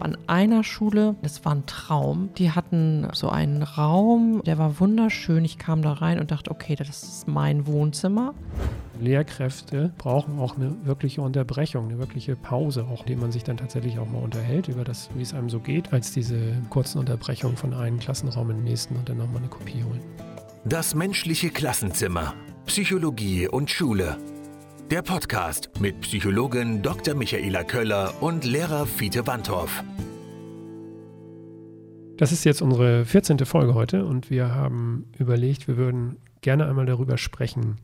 an 0.00 0.16
einer 0.26 0.64
Schule, 0.64 1.16
das 1.22 1.44
war 1.44 1.54
ein 1.54 1.66
Traum, 1.66 2.30
die 2.38 2.50
hatten 2.50 3.08
so 3.12 3.28
einen 3.28 3.62
Raum, 3.62 4.42
der 4.44 4.58
war 4.58 4.80
wunderschön. 4.80 5.44
Ich 5.44 5.58
kam 5.58 5.82
da 5.82 5.92
rein 5.92 6.18
und 6.18 6.30
dachte, 6.30 6.50
okay, 6.50 6.74
das 6.74 6.88
ist 6.88 7.28
mein 7.28 7.66
Wohnzimmer. 7.66 8.34
Lehrkräfte 9.00 9.92
brauchen 9.98 10.38
auch 10.38 10.56
eine 10.56 10.74
wirkliche 10.84 11.20
Unterbrechung, 11.20 11.88
eine 11.88 11.98
wirkliche 11.98 12.36
Pause, 12.36 12.84
auch 12.84 13.02
indem 13.02 13.20
man 13.20 13.32
sich 13.32 13.44
dann 13.44 13.56
tatsächlich 13.56 13.98
auch 13.98 14.10
mal 14.10 14.22
unterhält 14.22 14.68
über 14.68 14.84
das, 14.84 15.10
wie 15.14 15.22
es 15.22 15.34
einem 15.34 15.50
so 15.50 15.60
geht, 15.60 15.92
als 15.92 16.12
diese 16.12 16.38
kurzen 16.70 16.98
Unterbrechungen 16.98 17.56
von 17.56 17.74
einem 17.74 17.98
Klassenraum 17.98 18.50
in 18.50 18.56
den 18.58 18.64
nächsten 18.64 18.96
und 18.96 19.08
dann 19.08 19.18
nochmal 19.18 19.38
eine 19.38 19.48
Kopie 19.48 19.84
holen. 19.84 20.00
Das 20.64 20.94
menschliche 20.94 21.50
Klassenzimmer, 21.50 22.34
Psychologie 22.66 23.48
und 23.48 23.70
Schule. 23.70 24.16
Der 24.90 25.02
Podcast 25.02 25.80
mit 25.80 26.00
Psychologin 26.02 26.80
Dr. 26.80 27.16
Michaela 27.16 27.64
Köller 27.64 28.22
und 28.22 28.44
Lehrer 28.44 28.86
Fiete 28.86 29.26
Wandhoff. 29.26 29.82
Das 32.16 32.30
ist 32.30 32.44
jetzt 32.44 32.62
unsere 32.62 33.04
14. 33.04 33.44
Folge 33.46 33.74
heute 33.74 34.04
und 34.04 34.30
wir 34.30 34.54
haben 34.54 35.10
überlegt, 35.18 35.66
wir 35.66 35.76
würden 35.76 36.18
gerne 36.40 36.68
einmal 36.68 36.86
darüber 36.86 37.18
sprechen, 37.18 37.80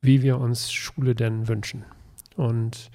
wie 0.00 0.22
wir 0.22 0.38
uns 0.38 0.70
Schule 0.70 1.16
denn 1.16 1.48
wünschen. 1.48 1.84
Und 2.36 2.92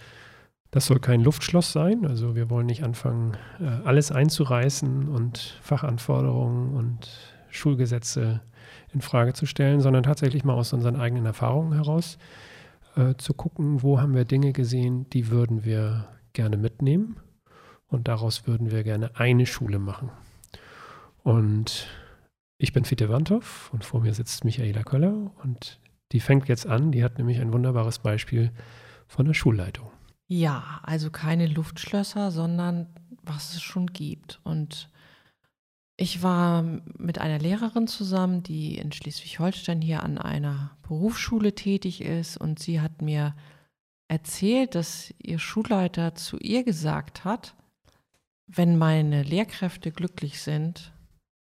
das 0.71 0.85
soll 0.85 1.01
kein 1.01 1.20
Luftschloss 1.20 1.73
sein. 1.73 2.05
Also 2.05 2.37
wir 2.37 2.49
wollen 2.49 2.67
nicht 2.67 2.85
anfangen, 2.85 3.35
äh, 3.59 3.65
alles 3.85 4.13
einzureißen 4.13 5.09
und 5.09 5.59
Fachanforderungen 5.61 6.73
und 6.73 7.09
Schulgesetze 7.49 8.39
in 8.93 9.01
Frage 9.01 9.33
zu 9.33 9.45
stellen, 9.45 9.81
sondern 9.81 10.03
tatsächlich 10.03 10.45
mal 10.45 10.53
aus 10.53 10.71
unseren 10.71 10.95
eigenen 10.95 11.25
Erfahrungen 11.25 11.73
heraus 11.73 12.17
äh, 13.01 13.17
zu 13.17 13.33
gucken, 13.33 13.81
wo 13.81 13.99
haben 13.99 14.13
wir 14.13 14.25
Dinge 14.25 14.53
gesehen, 14.53 15.09
die 15.09 15.29
würden 15.29 15.65
wir 15.65 16.07
gerne 16.33 16.57
mitnehmen 16.57 17.17
und 17.87 18.07
daraus 18.07 18.47
würden 18.47 18.71
wir 18.71 18.83
gerne 18.83 19.15
eine 19.15 19.45
Schule 19.45 19.79
machen. 19.79 20.11
Und 21.23 21.87
ich 22.57 22.73
bin 22.73 22.85
Fiete 22.85 23.09
Wandhoff 23.09 23.71
und 23.73 23.84
vor 23.84 24.01
mir 24.01 24.13
sitzt 24.13 24.45
Michaela 24.45 24.84
Köller 24.84 25.31
und 25.43 25.79
die 26.11 26.20
fängt 26.20 26.48
jetzt 26.48 26.67
an, 26.67 26.91
die 26.91 27.03
hat 27.03 27.17
nämlich 27.17 27.39
ein 27.39 27.53
wunderbares 27.53 27.99
Beispiel 27.99 28.51
von 29.07 29.26
der 29.26 29.33
Schulleitung. 29.33 29.89
Ja, 30.27 30.79
also 30.83 31.09
keine 31.09 31.48
Luftschlösser, 31.48 32.31
sondern 32.31 32.87
was 33.23 33.54
es 33.54 33.61
schon 33.61 33.87
gibt. 33.87 34.39
Und 34.43 34.89
ich 36.02 36.24
war 36.24 36.63
mit 36.98 37.20
einer 37.20 37.38
Lehrerin 37.38 37.85
zusammen, 37.85 38.41
die 38.41 38.76
in 38.76 38.91
Schleswig-Holstein 38.91 39.82
hier 39.82 40.02
an 40.02 40.18
einer 40.18 40.71
Berufsschule 40.82 41.54
tätig 41.54 42.02
ist 42.02 42.38
und 42.38 42.57
sie 42.57 42.82
hat 42.82 43.04
mir 43.04 43.35
erzählt, 44.07 44.74
dass 44.74 45.13
ihr 45.20 45.38
Schulleiter 45.38 46.16
zu 46.16 46.40
ihr 46.40 46.63
gesagt 46.63 47.24
hat, 47.24 47.55
wenn 48.48 48.79
meine 48.79 49.22
Lehrkräfte 49.22 49.91
glücklich 49.91 50.41
sind, 50.41 50.91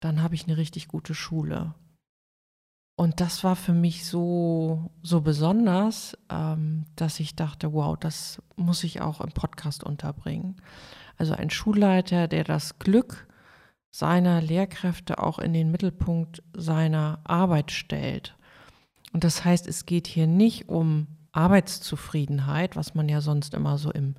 dann 0.01 0.21
habe 0.23 0.35
ich 0.35 0.49
eine 0.49 0.57
richtig 0.57 0.89
gute 0.89 1.15
Schule. 1.15 1.77
Und 2.97 3.21
das 3.21 3.45
war 3.45 3.55
für 3.55 3.73
mich 3.73 4.05
so, 4.05 4.91
so 5.03 5.21
besonders, 5.21 6.19
ähm, 6.29 6.87
dass 6.97 7.21
ich 7.21 7.37
dachte, 7.37 7.73
wow, 7.73 7.97
das 7.97 8.43
muss 8.57 8.83
ich 8.83 9.01
auch 9.01 9.21
im 9.21 9.31
Podcast 9.31 9.85
unterbringen. 9.85 10.61
Also 11.17 11.33
ein 11.33 11.51
Schulleiter, 11.51 12.27
der 12.27 12.43
das 12.43 12.81
Glück 12.81 13.29
seiner 13.93 14.41
Lehrkräfte 14.41 15.23
auch 15.23 15.39
in 15.39 15.53
den 15.53 15.71
Mittelpunkt 15.71 16.43
seiner 16.57 17.21
Arbeit 17.25 17.71
stellt. 17.71 18.35
Und 19.13 19.23
das 19.23 19.45
heißt, 19.45 19.69
es 19.69 19.87
geht 19.87 20.07
hier 20.07 20.27
nicht 20.27 20.69
um 20.69 21.07
Arbeitszufriedenheit, 21.33 22.75
was 22.75 22.95
man 22.95 23.09
ja 23.09 23.21
sonst 23.21 23.55
immer 23.55 23.79
so 23.79 23.93
im 23.93 24.15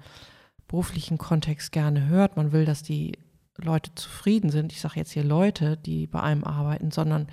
beruflichen 0.67 1.17
Kontext 1.17 1.71
gerne 1.71 2.07
hört. 2.07 2.37
Man 2.37 2.51
will, 2.51 2.65
dass 2.65 2.83
die 2.83 3.13
Leute 3.57 3.93
zufrieden 3.95 4.51
sind. 4.51 4.71
Ich 4.71 4.81
sage 4.81 4.99
jetzt 4.99 5.11
hier 5.11 5.23
Leute, 5.23 5.77
die 5.77 6.07
bei 6.07 6.21
einem 6.21 6.43
arbeiten, 6.43 6.91
sondern 6.91 7.27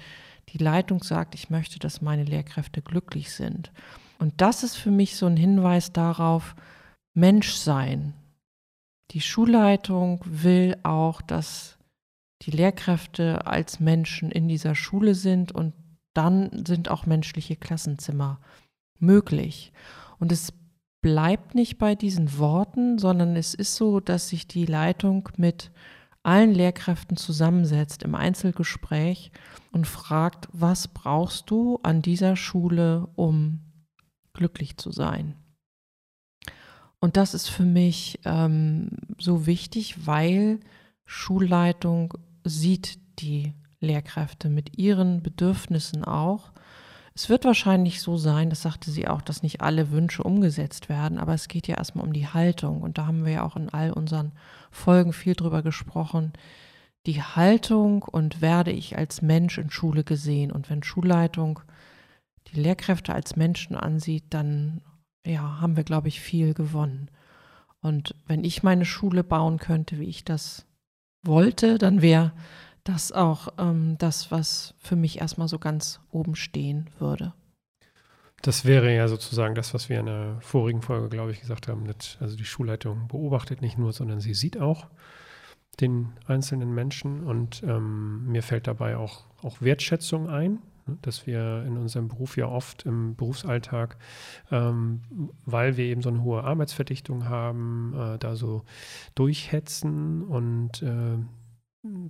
die 0.49 0.59
Leitung 0.59 1.03
sagt, 1.03 1.35
ich 1.35 1.51
möchte, 1.51 1.79
dass 1.79 2.01
meine 2.01 2.25
Lehrkräfte 2.25 2.83
glücklich 2.83 3.33
sind. 3.33 3.71
Und 4.19 4.41
das 4.41 4.63
ist 4.63 4.77
für 4.77 4.91
mich 4.91 5.17
so 5.17 5.27
ein 5.27 5.37
Hinweis 5.37 5.93
darauf, 5.93 6.55
Mensch 7.15 7.53
sein. 7.53 8.15
Die 9.13 9.21
Schulleitung 9.21 10.21
will 10.25 10.77
auch, 10.83 11.23
dass 11.23 11.79
die 12.43 12.51
Lehrkräfte 12.51 13.47
als 13.47 13.81
Menschen 13.81 14.31
in 14.31 14.49
dieser 14.49 14.75
Schule 14.75 15.15
sind 15.15 15.53
und 15.53 15.75
dann 16.15 16.65
sind 16.67 16.89
auch 16.89 17.07
menschliche 17.07 17.57
Klassenzimmer 17.57 18.41
möglich. 18.99 19.73
Und 20.19 20.33
es 20.33 20.53
bleibt 21.03 21.55
nicht 21.55 21.79
bei 21.79 21.95
diesen 21.95 22.39
Worten, 22.39 22.99
sondern 22.99 23.37
es 23.37 23.55
ist 23.55 23.77
so, 23.77 24.01
dass 24.01 24.29
sich 24.29 24.47
die 24.47 24.67
Leitung 24.67 25.29
mit 25.37 25.71
allen 26.23 26.53
Lehrkräften 26.53 27.17
zusammensetzt 27.17 28.03
im 28.03 28.15
Einzelgespräch 28.15 29.33
und 29.73 29.87
fragt, 29.87 30.49
was 30.53 30.89
brauchst 30.89 31.51
du 31.51 31.79
an 31.83 32.03
dieser 32.03 32.37
Schule, 32.37 33.09
um 33.17 33.61
glücklich 34.35 34.77
zu 34.77 34.91
sein? 34.93 35.37
Und 37.01 37.17
das 37.17 37.33
ist 37.33 37.49
für 37.49 37.65
mich 37.65 38.21
ähm, 38.25 38.91
so 39.19 39.47
wichtig, 39.47 40.07
weil 40.07 40.61
Schulleitung 41.07 42.15
sieht 42.45 42.99
die 43.21 43.55
Lehrkräfte 43.81 44.49
mit 44.49 44.79
ihren 44.79 45.23
Bedürfnissen 45.23 46.05
auch. 46.05 46.53
Es 47.15 47.29
wird 47.29 47.45
wahrscheinlich 47.45 48.01
so 48.01 48.17
sein, 48.17 48.51
das 48.51 48.63
sagte 48.63 48.91
sie 48.91 49.09
auch, 49.09 49.21
dass 49.21 49.43
nicht 49.43 49.61
alle 49.61 49.91
Wünsche 49.91 50.23
umgesetzt 50.23 50.89
werden, 50.89 51.19
aber 51.19 51.35
es 51.35 51.49
geht 51.49 51.67
ja 51.67 51.77
erstmal 51.77 52.07
um 52.07 52.13
die 52.13 52.29
Haltung. 52.29 52.83
Und 52.83 52.99
da 52.99 53.07
haben 53.07 53.25
wir 53.25 53.33
ja 53.33 53.43
auch 53.45 53.57
in 53.57 53.69
all 53.69 53.93
unseren 53.93 54.33
Folgen 54.71 55.13
viel 55.13 55.35
drüber 55.35 55.63
gesprochen. 55.63 56.33
Die 57.07 57.23
Haltung 57.23 58.03
und 58.03 58.41
werde 58.41 58.71
ich 58.71 58.97
als 58.97 59.23
Mensch 59.23 59.59
in 59.59 59.71
Schule 59.71 60.05
gesehen. 60.05 60.53
Und 60.53 60.71
wenn 60.71 60.83
Schulleitung 60.83 61.61
die 62.49 62.61
Lehrkräfte 62.61 63.15
als 63.15 63.37
Menschen 63.37 63.77
ansieht, 63.77 64.25
dann 64.31 64.83
ja, 65.27 65.61
haben 65.61 65.77
wir, 65.77 65.85
glaube 65.85 66.09
ich, 66.09 66.21
viel 66.21 66.55
gewonnen. 66.55 67.11
Und 67.83 68.15
wenn 68.27 68.45
ich 68.45 68.63
meine 68.63 68.85
Schule 68.85 69.25
bauen 69.25 69.59
könnte, 69.59 69.99
wie 69.99 70.09
ich 70.09 70.25
das 70.25 70.67
wollte, 71.23 71.79
dann 71.79 72.03
wäre 72.03 72.33
das 72.85 73.13
auch 73.13 73.49
ähm, 73.59 73.97
das, 73.99 74.31
was 74.31 74.75
für 74.79 74.97
mich 74.97 75.21
erstmal 75.21 75.49
so 75.49 75.59
ganz 75.59 76.01
oben 76.11 76.35
stehen 76.35 76.89
würde. 76.99 77.35
Das 78.43 78.65
wäre 78.65 78.95
ja 78.95 79.07
sozusagen 79.07 79.55
das, 79.55 79.75
was 79.75 79.91
wir 79.91 80.01
in 80.01 80.07
der 80.07 80.39
vorigen 80.41 80.81
Folge, 80.81 81.11
glaube 81.11 81.33
ich, 81.33 81.41
gesagt 81.41 81.69
haben. 81.69 81.85
Dass, 81.87 82.17
also 82.21 82.37
die 82.37 82.45
Schulleitung 82.47 83.09
beobachtet 83.09 83.61
nicht 83.61 83.77
nur, 83.77 83.93
sondern 83.93 84.21
sie 84.21 84.35
sieht 84.35 84.59
auch 84.59 84.87
den 85.81 86.13
einzelnen 86.27 86.75
Menschen 86.75 87.23
und 87.25 87.63
ähm, 87.63 88.27
mir 88.27 88.43
fällt 88.43 88.67
dabei 88.67 88.97
auch, 88.97 89.25
auch 89.43 89.61
Wertschätzung 89.61 90.29
ein, 90.29 90.59
dass 91.03 91.27
wir 91.27 91.65
in 91.67 91.77
unserem 91.77 92.09
Beruf 92.09 92.37
ja 92.37 92.47
oft 92.47 92.85
im 92.85 93.17
Berufsalltag, 93.17 93.97
ähm, 94.51 95.03
weil 95.45 95.77
wir 95.77 95.85
eben 95.85 96.03
so 96.03 96.09
eine 96.09 96.23
hohe 96.23 96.45
Arbeitsverdichtung 96.45 97.29
haben, 97.29 97.95
äh, 97.95 98.19
da 98.19 98.37
so 98.37 98.65
durchhetzen 99.15 100.23
und 100.23 100.83
äh, 100.83 101.19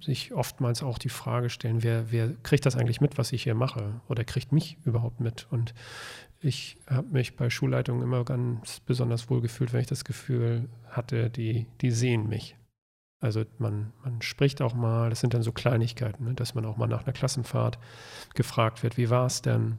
sich 0.01 0.33
oftmals 0.33 0.83
auch 0.83 0.99
die 0.99 1.09
Frage 1.09 1.49
stellen, 1.49 1.83
wer, 1.83 2.11
wer 2.11 2.35
kriegt 2.43 2.67
das 2.67 2.77
eigentlich 2.77 3.01
mit, 3.01 3.19
was 3.19 3.33
ich 3.33 3.45
hier 3.45 3.55
mache 3.55 4.01
oder 4.09 4.25
kriegt 4.25 4.53
mich 4.53 4.79
überhaupt 4.85 5.21
mit? 5.21 5.47
Und 5.51 5.75
ich 6.41 6.79
habe 6.89 7.09
mich 7.09 7.37
bei 7.37 7.51
Schulleitungen 7.51 8.03
immer 8.03 8.25
ganz 8.25 8.81
besonders 8.81 9.31
wohl 9.31 9.41
gefühlt, 9.41 9.73
wenn 9.73 9.81
ich 9.81 9.87
das 9.87 10.05
Gefühl 10.05 10.69
hatte, 10.89 11.31
die, 11.31 11.67
die 11.81 11.91
sehen 11.91 12.29
mich. 12.29 12.57
Also 13.21 13.45
man, 13.59 13.93
man 14.03 14.23
spricht 14.23 14.63
auch 14.63 14.75
mal, 14.75 15.11
das 15.11 15.21
sind 15.21 15.35
dann 15.35 15.43
so 15.43 15.53
Kleinigkeiten, 15.53 16.25
ne, 16.25 16.35
dass 16.35 16.55
man 16.55 16.65
auch 16.65 16.77
mal 16.77 16.87
nach 16.87 17.05
einer 17.05 17.13
Klassenfahrt 17.13 17.79
gefragt 18.35 18.83
wird, 18.83 18.97
wie 18.97 19.11
war 19.11 19.27
es 19.27 19.43
denn, 19.43 19.79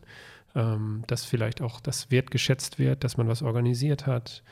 ähm, 0.54 1.04
dass 1.08 1.26
vielleicht 1.26 1.62
auch 1.62 1.80
das 1.80 2.12
wertgeschätzt 2.12 2.78
wird, 2.78 3.04
dass 3.04 3.18
man 3.18 3.28
was 3.28 3.42
organisiert 3.42 4.06
hat, 4.06 4.44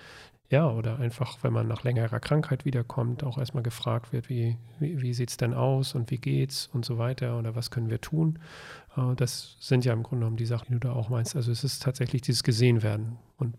ja, 0.49 0.67
oder 0.67 0.97
einfach, 0.97 1.37
wenn 1.43 1.53
man 1.53 1.67
nach 1.67 1.83
längerer 1.83 2.19
Krankheit 2.19 2.65
wiederkommt, 2.65 3.23
auch 3.23 3.37
erstmal 3.37 3.61
gefragt 3.61 4.11
wird, 4.11 4.29
wie, 4.29 4.57
wie, 4.79 4.99
wie 4.99 5.13
sieht 5.13 5.29
es 5.29 5.37
denn 5.37 5.53
aus 5.53 5.93
und 5.93 6.09
wie 6.09 6.17
geht's 6.17 6.67
und 6.73 6.85
so 6.85 6.97
weiter 6.97 7.37
oder 7.37 7.55
was 7.55 7.69
können 7.69 7.91
wir 7.91 8.01
tun. 8.01 8.39
Äh, 8.97 9.15
das 9.15 9.57
sind 9.59 9.85
ja 9.85 9.93
im 9.93 10.01
Grunde 10.01 10.21
genommen 10.21 10.37
die 10.37 10.47
Sachen, 10.47 10.65
die 10.69 10.73
du 10.73 10.87
da 10.87 10.93
auch 10.93 11.09
meinst. 11.09 11.35
Also 11.35 11.51
es 11.51 11.63
ist 11.63 11.83
tatsächlich 11.83 12.23
dieses 12.23 12.43
Gesehenwerden. 12.43 13.19
Und 13.37 13.55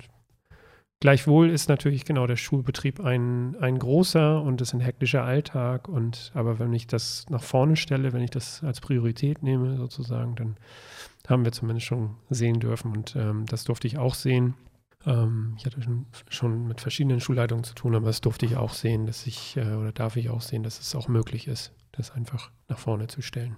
gleichwohl 1.01 1.51
ist 1.51 1.69
natürlich 1.69 2.05
genau 2.05 2.27
der 2.27 2.37
Schulbetrieb 2.37 3.01
ein, 3.01 3.57
ein 3.61 3.79
großer 3.79 4.41
und 4.41 4.61
es 4.61 4.69
ist 4.69 4.75
ein 4.75 4.81
hektischer 4.81 5.25
Alltag. 5.25 5.89
Und 5.89 6.31
aber 6.35 6.59
wenn 6.59 6.73
ich 6.73 6.87
das 6.87 7.27
nach 7.29 7.43
vorne 7.43 7.77
stelle, 7.77 8.13
wenn 8.13 8.23
ich 8.23 8.31
das 8.31 8.63
als 8.63 8.81
Priorität 8.81 9.43
nehme, 9.43 9.77
sozusagen, 9.77 10.37
dann 10.37 10.57
haben 11.29 11.45
wir 11.45 11.53
zumindest 11.53 11.87
schon 11.87 12.17
sehen 12.29 12.61
dürfen. 12.61 12.93
Und 12.93 13.17
ähm, 13.17 13.47
das 13.47 13.65
durfte 13.65 13.87
ich 13.87 13.99
auch 13.99 14.15
sehen 14.15 14.55
ähm, 15.07 15.55
ich 15.57 15.65
hatte 15.65 15.81
schon, 15.83 16.07
schon, 16.29 16.67
mit 16.67 16.81
verschiedenen 16.81 17.21
Schulleitungen 17.21 17.65
zu 17.65 17.75
tun, 17.75 17.95
aber 17.95 18.07
das 18.07 18.21
durfte 18.21 18.47
ich 18.47 18.57
auch 18.57 18.75
sehen, 18.75 19.07
dass 19.07 19.27
ich, 19.27 19.57
äh, 19.57 19.75
oder 19.75 19.93
darf 19.93 20.17
ich 20.17 20.29
auch 20.29 20.43
sehen, 20.43 20.63
dass 20.63 20.79
es 20.79 20.95
auch 20.95 21.09
möglich 21.09 21.49
ist, 21.49 21.73
das 21.93 22.11
einfach 22.11 22.51
nach 22.69 22.79
vorne 22.79 23.07
zu 23.07 23.23
stellen. 23.23 23.57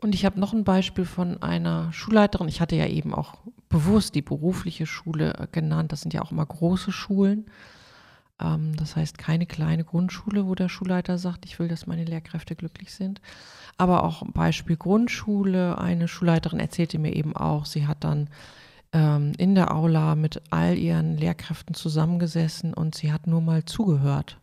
Und 0.00 0.14
ich 0.14 0.24
habe 0.26 0.38
noch 0.38 0.52
ein 0.52 0.64
Beispiel 0.64 1.06
von 1.06 1.42
einer 1.42 1.90
Schulleiterin. 1.92 2.48
Ich 2.48 2.60
hatte 2.60 2.76
ja 2.76 2.86
eben 2.86 3.14
auch 3.14 3.38
bewusst 3.68 4.14
die 4.14 4.22
berufliche 4.22 4.86
Schule 4.86 5.34
äh, 5.34 5.46
genannt. 5.50 5.92
Das 5.92 6.02
sind 6.02 6.14
ja 6.14 6.22
auch 6.22 6.32
immer 6.32 6.46
große 6.46 6.92
Schulen. 6.92 7.46
Ähm, 8.40 8.76
das 8.76 8.96
heißt 8.96 9.18
keine 9.18 9.46
kleine 9.46 9.84
Grundschule, 9.84 10.46
wo 10.46 10.54
der 10.54 10.68
Schulleiter 10.68 11.18
sagt, 11.18 11.44
ich 11.44 11.58
will, 11.58 11.68
dass 11.68 11.86
meine 11.86 12.04
Lehrkräfte 12.04 12.56
glücklich 12.56 12.94
sind. 12.94 13.20
Aber 13.76 14.04
auch 14.04 14.22
Beispiel 14.32 14.76
Grundschule. 14.76 15.78
Eine 15.78 16.08
Schulleiterin 16.08 16.60
erzählte 16.60 16.98
mir 16.98 17.14
eben 17.14 17.36
auch, 17.36 17.66
sie 17.66 17.86
hat 17.86 18.04
dann 18.04 18.28
ähm, 18.92 19.32
in 19.38 19.54
der 19.54 19.74
Aula 19.74 20.14
mit 20.14 20.40
all 20.50 20.78
ihren 20.78 21.16
Lehrkräften 21.16 21.74
zusammengesessen 21.74 22.74
und 22.74 22.94
sie 22.94 23.12
hat 23.12 23.26
nur 23.26 23.40
mal 23.40 23.64
zugehört. 23.64 24.38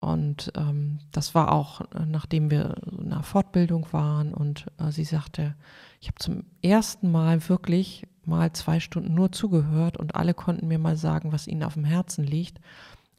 Und 0.00 0.50
ähm, 0.56 1.00
das 1.12 1.34
war 1.34 1.52
auch, 1.52 1.82
äh, 1.92 2.06
nachdem 2.06 2.50
wir 2.50 2.76
in 2.90 3.12
einer 3.12 3.22
Fortbildung 3.22 3.86
waren 3.92 4.32
und 4.32 4.66
äh, 4.78 4.90
sie 4.90 5.04
sagte, 5.04 5.54
ich 6.00 6.08
habe 6.08 6.18
zum 6.18 6.44
ersten 6.62 7.10
Mal 7.10 7.46
wirklich 7.50 8.06
mal 8.26 8.52
zwei 8.52 8.80
Stunden 8.80 9.14
nur 9.14 9.32
zugehört 9.32 9.96
und 9.96 10.14
alle 10.14 10.34
konnten 10.34 10.68
mir 10.68 10.78
mal 10.78 10.96
sagen, 10.96 11.32
was 11.32 11.46
ihnen 11.46 11.62
auf 11.62 11.74
dem 11.74 11.84
Herzen 11.84 12.24
liegt. 12.24 12.60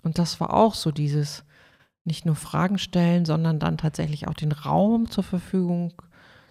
Und 0.04 0.18
das 0.18 0.40
war 0.40 0.54
auch 0.54 0.76
so 0.76 0.92
dieses 0.92 1.44
nicht 2.04 2.26
nur 2.26 2.36
Fragen 2.36 2.78
stellen, 2.78 3.26
sondern 3.26 3.60
dann 3.60 3.78
tatsächlich 3.78 4.28
auch 4.28 4.34
den 4.34 4.52
Raum 4.52 5.10
zur 5.10 5.24
Verfügung 5.24 5.94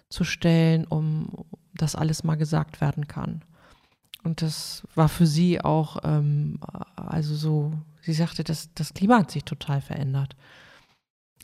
zu 0.09 0.23
stellen, 0.23 0.85
um 0.85 1.45
dass 1.73 1.95
alles 1.95 2.23
mal 2.23 2.35
gesagt 2.35 2.81
werden 2.81 3.07
kann. 3.07 3.43
Und 4.23 4.41
das 4.41 4.83
war 4.93 5.09
für 5.09 5.25
sie 5.25 5.61
auch, 5.61 5.97
ähm, 6.03 6.59
also 6.95 7.35
so, 7.35 7.73
sie 8.01 8.13
sagte, 8.13 8.43
das, 8.43 8.69
das 8.75 8.93
Klima 8.93 9.17
hat 9.19 9.31
sich 9.31 9.45
total 9.45 9.81
verändert. 9.81 10.35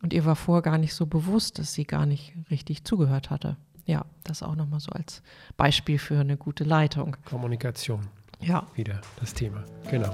Und 0.03 0.13
ihr 0.13 0.25
war 0.25 0.35
vorher 0.35 0.61
gar 0.61 0.77
nicht 0.77 0.93
so 0.93 1.07
bewusst, 1.07 1.57
dass 1.57 1.73
sie 1.73 1.85
gar 1.85 2.05
nicht 2.05 2.33
richtig 2.51 2.83
zugehört 2.83 3.31
hatte. 3.31 3.57
Ja, 3.87 4.05
das 4.25 4.43
auch 4.43 4.55
nochmal 4.55 4.81
so 4.81 4.91
als 4.91 5.23
Beispiel 5.55 5.97
für 5.97 6.19
eine 6.19 6.35
gute 6.35 6.65
Leitung. 6.65 7.15
Kommunikation. 7.23 8.01
Ja. 8.41 8.67
Wieder 8.75 8.99
das 9.21 9.33
Thema. 9.33 9.63
Genau. 9.89 10.13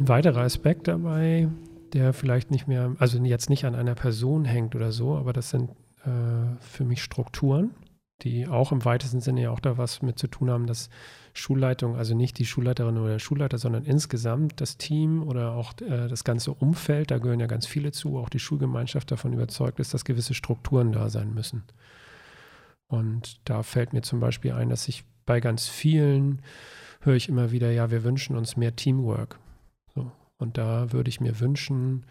Ein 0.00 0.08
weiterer 0.08 0.40
Aspekt 0.40 0.88
dabei, 0.88 1.48
der 1.92 2.12
vielleicht 2.12 2.50
nicht 2.50 2.66
mehr, 2.66 2.96
also 2.98 3.18
jetzt 3.18 3.48
nicht 3.48 3.64
an 3.64 3.76
einer 3.76 3.94
Person 3.94 4.44
hängt 4.44 4.74
oder 4.74 4.90
so, 4.90 5.16
aber 5.16 5.32
das 5.32 5.50
sind 5.50 5.70
äh, 6.04 6.10
für 6.60 6.84
mich 6.84 7.00
Strukturen, 7.02 7.70
die 8.22 8.48
auch 8.48 8.72
im 8.72 8.84
weitesten 8.84 9.20
Sinne 9.20 9.42
ja 9.42 9.50
auch 9.50 9.60
da 9.60 9.78
was 9.78 10.02
mit 10.02 10.18
zu 10.18 10.26
tun 10.26 10.50
haben, 10.50 10.66
dass 10.66 10.90
Schulleitung, 11.34 11.96
also 11.96 12.14
nicht 12.14 12.38
die 12.38 12.46
Schulleiterin 12.46 12.98
oder 12.98 13.12
der 13.12 13.18
Schulleiter, 13.18 13.58
sondern 13.58 13.84
insgesamt 13.84 14.60
das 14.60 14.76
Team 14.76 15.22
oder 15.22 15.52
auch 15.52 15.72
äh, 15.80 16.08
das 16.08 16.24
ganze 16.24 16.52
Umfeld, 16.52 17.10
da 17.10 17.18
gehören 17.18 17.40
ja 17.40 17.46
ganz 17.46 17.66
viele 17.66 17.92
zu, 17.92 18.18
auch 18.18 18.28
die 18.28 18.40
Schulgemeinschaft 18.40 19.10
davon 19.10 19.32
überzeugt 19.32 19.78
ist, 19.78 19.94
dass 19.94 20.04
gewisse 20.04 20.34
Strukturen 20.34 20.92
da 20.92 21.08
sein 21.10 21.32
müssen. 21.32 21.62
Und 22.88 23.40
da 23.44 23.62
fällt 23.62 23.92
mir 23.92 24.02
zum 24.02 24.18
Beispiel 24.18 24.52
ein, 24.52 24.70
dass 24.70 24.88
ich 24.88 25.04
bei 25.26 25.40
ganz 25.40 25.68
vielen 25.68 26.42
höre 27.02 27.14
ich 27.14 27.28
immer 27.28 27.52
wieder, 27.52 27.70
ja, 27.70 27.90
wir 27.90 28.02
wünschen 28.02 28.36
uns 28.36 28.56
mehr 28.56 28.74
Teamwork. 28.74 29.38
So. 29.94 30.10
Und 30.38 30.58
da 30.58 30.92
würde 30.92 31.08
ich 31.10 31.20
mir 31.20 31.38
wünschen, 31.40 32.04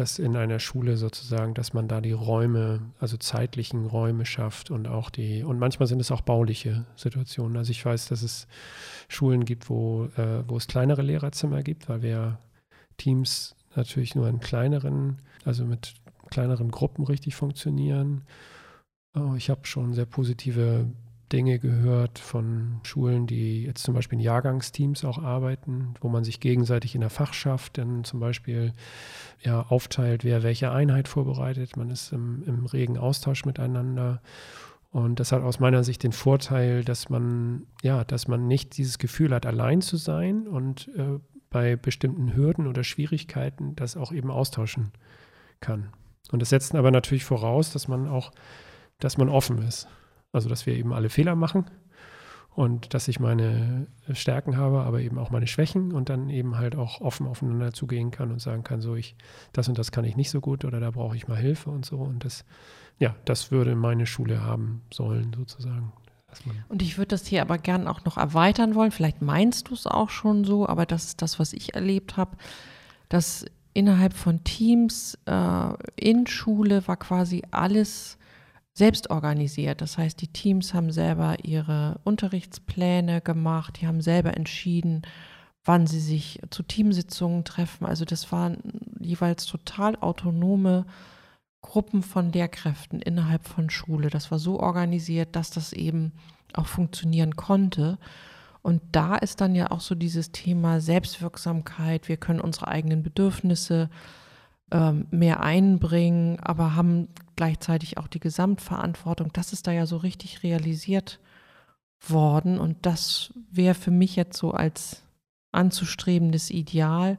dass 0.00 0.18
in 0.18 0.34
einer 0.34 0.60
Schule 0.60 0.96
sozusagen, 0.96 1.52
dass 1.52 1.74
man 1.74 1.86
da 1.86 2.00
die 2.00 2.12
Räume, 2.12 2.80
also 3.00 3.18
zeitlichen 3.18 3.84
Räume 3.84 4.24
schafft 4.24 4.70
und 4.70 4.88
auch 4.88 5.10
die, 5.10 5.42
und 5.44 5.58
manchmal 5.58 5.86
sind 5.86 6.00
es 6.00 6.10
auch 6.10 6.22
bauliche 6.22 6.86
Situationen. 6.96 7.58
Also 7.58 7.70
ich 7.70 7.84
weiß, 7.84 8.08
dass 8.08 8.22
es 8.22 8.48
Schulen 9.08 9.44
gibt, 9.44 9.68
wo, 9.68 10.06
äh, 10.16 10.42
wo 10.48 10.56
es 10.56 10.68
kleinere 10.68 11.02
Lehrerzimmer 11.02 11.62
gibt, 11.62 11.90
weil 11.90 12.00
wir 12.00 12.38
Teams 12.96 13.54
natürlich 13.76 14.14
nur 14.14 14.26
in 14.26 14.40
kleineren, 14.40 15.18
also 15.44 15.66
mit 15.66 15.92
kleineren 16.30 16.70
Gruppen 16.70 17.04
richtig 17.04 17.36
funktionieren. 17.36 18.22
Oh, 19.14 19.34
ich 19.36 19.50
habe 19.50 19.66
schon 19.66 19.92
sehr 19.92 20.06
positive 20.06 20.86
Dinge 21.32 21.58
gehört 21.58 22.18
von 22.18 22.80
Schulen, 22.82 23.26
die 23.26 23.64
jetzt 23.64 23.82
zum 23.82 23.94
Beispiel 23.94 24.18
in 24.18 24.24
Jahrgangsteams 24.24 25.04
auch 25.04 25.18
arbeiten, 25.18 25.94
wo 26.00 26.08
man 26.08 26.24
sich 26.24 26.40
gegenseitig 26.40 26.94
in 26.94 27.00
der 27.00 27.10
Fachschaft 27.10 27.78
dann 27.78 28.04
zum 28.04 28.20
Beispiel 28.20 28.72
ja, 29.40 29.62
aufteilt, 29.62 30.24
wer 30.24 30.42
welche 30.42 30.72
Einheit 30.72 31.08
vorbereitet. 31.08 31.76
Man 31.76 31.90
ist 31.90 32.12
im, 32.12 32.42
im 32.44 32.66
regen 32.66 32.98
Austausch 32.98 33.44
miteinander. 33.44 34.20
Und 34.90 35.20
das 35.20 35.30
hat 35.30 35.42
aus 35.42 35.60
meiner 35.60 35.84
Sicht 35.84 36.02
den 36.02 36.12
Vorteil, 36.12 36.82
dass 36.82 37.08
man, 37.08 37.66
ja, 37.82 38.02
dass 38.02 38.26
man 38.26 38.48
nicht 38.48 38.76
dieses 38.76 38.98
Gefühl 38.98 39.32
hat, 39.32 39.46
allein 39.46 39.82
zu 39.82 39.96
sein 39.96 40.48
und 40.48 40.88
äh, 40.96 41.20
bei 41.48 41.76
bestimmten 41.76 42.34
Hürden 42.34 42.66
oder 42.66 42.82
Schwierigkeiten 42.82 43.76
das 43.76 43.96
auch 43.96 44.12
eben 44.12 44.30
austauschen 44.30 44.92
kann. 45.60 45.90
Und 46.32 46.42
das 46.42 46.50
setzt 46.50 46.74
aber 46.74 46.90
natürlich 46.90 47.24
voraus, 47.24 47.72
dass 47.72 47.88
man 47.88 48.08
auch, 48.08 48.32
dass 48.98 49.16
man 49.16 49.28
offen 49.28 49.58
ist. 49.58 49.88
Also, 50.32 50.48
dass 50.48 50.66
wir 50.66 50.74
eben 50.74 50.92
alle 50.92 51.08
Fehler 51.08 51.34
machen 51.34 51.64
und 52.54 52.94
dass 52.94 53.08
ich 53.08 53.20
meine 53.20 53.86
Stärken 54.12 54.56
habe, 54.56 54.82
aber 54.82 55.00
eben 55.00 55.18
auch 55.18 55.30
meine 55.30 55.46
Schwächen 55.46 55.92
und 55.92 56.08
dann 56.08 56.30
eben 56.30 56.58
halt 56.58 56.76
auch 56.76 57.00
offen 57.00 57.26
aufeinander 57.26 57.72
zugehen 57.72 58.10
kann 58.10 58.30
und 58.30 58.40
sagen 58.40 58.64
kann, 58.64 58.80
so 58.80 58.96
ich, 58.96 59.16
das 59.52 59.68
und 59.68 59.78
das 59.78 59.92
kann 59.92 60.04
ich 60.04 60.16
nicht 60.16 60.30
so 60.30 60.40
gut 60.40 60.64
oder 60.64 60.80
da 60.80 60.90
brauche 60.90 61.16
ich 61.16 61.28
mal 61.28 61.38
Hilfe 61.38 61.70
und 61.70 61.84
so. 61.84 61.98
Und 61.98 62.24
das, 62.24 62.44
ja, 62.98 63.14
das 63.24 63.50
würde 63.50 63.74
meine 63.74 64.06
Schule 64.06 64.42
haben 64.42 64.82
sollen, 64.92 65.32
sozusagen. 65.36 65.92
Und 66.68 66.82
ich 66.82 66.96
würde 66.96 67.08
das 67.08 67.26
hier 67.26 67.42
aber 67.42 67.58
gern 67.58 67.88
auch 67.88 68.04
noch 68.04 68.16
erweitern 68.16 68.74
wollen. 68.74 68.92
Vielleicht 68.92 69.20
meinst 69.20 69.68
du 69.68 69.74
es 69.74 69.86
auch 69.86 70.10
schon 70.10 70.44
so, 70.44 70.68
aber 70.68 70.86
das 70.86 71.06
ist 71.06 71.22
das, 71.22 71.38
was 71.38 71.52
ich 71.52 71.74
erlebt 71.74 72.16
habe, 72.16 72.36
dass 73.08 73.46
innerhalb 73.74 74.12
von 74.12 74.44
Teams 74.44 75.18
äh, 75.26 75.72
in 75.96 76.26
Schule 76.26 76.86
war 76.86 76.96
quasi 76.96 77.42
alles 77.50 78.18
selbst 78.72 79.10
organisiert. 79.10 79.80
Das 79.80 79.98
heißt, 79.98 80.20
die 80.20 80.32
Teams 80.32 80.74
haben 80.74 80.90
selber 80.92 81.44
ihre 81.44 82.00
Unterrichtspläne 82.04 83.20
gemacht, 83.20 83.80
die 83.80 83.86
haben 83.86 84.00
selber 84.00 84.36
entschieden, 84.36 85.02
wann 85.64 85.86
sie 85.86 86.00
sich 86.00 86.40
zu 86.50 86.62
Teamsitzungen 86.62 87.44
treffen. 87.44 87.86
Also 87.86 88.04
das 88.04 88.32
waren 88.32 88.58
jeweils 88.98 89.46
total 89.46 89.96
autonome 89.96 90.86
Gruppen 91.62 92.02
von 92.02 92.32
Lehrkräften 92.32 93.02
innerhalb 93.02 93.46
von 93.46 93.68
Schule. 93.68 94.08
Das 94.08 94.30
war 94.30 94.38
so 94.38 94.58
organisiert, 94.60 95.36
dass 95.36 95.50
das 95.50 95.72
eben 95.72 96.12
auch 96.54 96.66
funktionieren 96.66 97.36
konnte. 97.36 97.98
Und 98.62 98.82
da 98.92 99.16
ist 99.16 99.40
dann 99.40 99.54
ja 99.54 99.70
auch 99.70 99.80
so 99.80 99.94
dieses 99.94 100.32
Thema 100.32 100.80
Selbstwirksamkeit. 100.80 102.08
Wir 102.08 102.16
können 102.16 102.40
unsere 102.40 102.68
eigenen 102.68 103.02
Bedürfnisse 103.02 103.90
ähm, 104.70 105.06
mehr 105.10 105.40
einbringen, 105.40 106.38
aber 106.40 106.76
haben 106.76 107.08
gleichzeitig 107.36 107.98
auch 107.98 108.06
die 108.06 108.20
Gesamtverantwortung. 108.20 109.30
Das 109.32 109.52
ist 109.52 109.66
da 109.66 109.72
ja 109.72 109.86
so 109.86 109.96
richtig 109.96 110.42
realisiert 110.42 111.20
worden 112.08 112.58
und 112.58 112.86
das 112.86 113.34
wäre 113.50 113.74
für 113.74 113.90
mich 113.90 114.16
jetzt 114.16 114.38
so 114.38 114.52
als 114.52 115.02
anzustrebendes 115.52 116.50
Ideal 116.50 117.18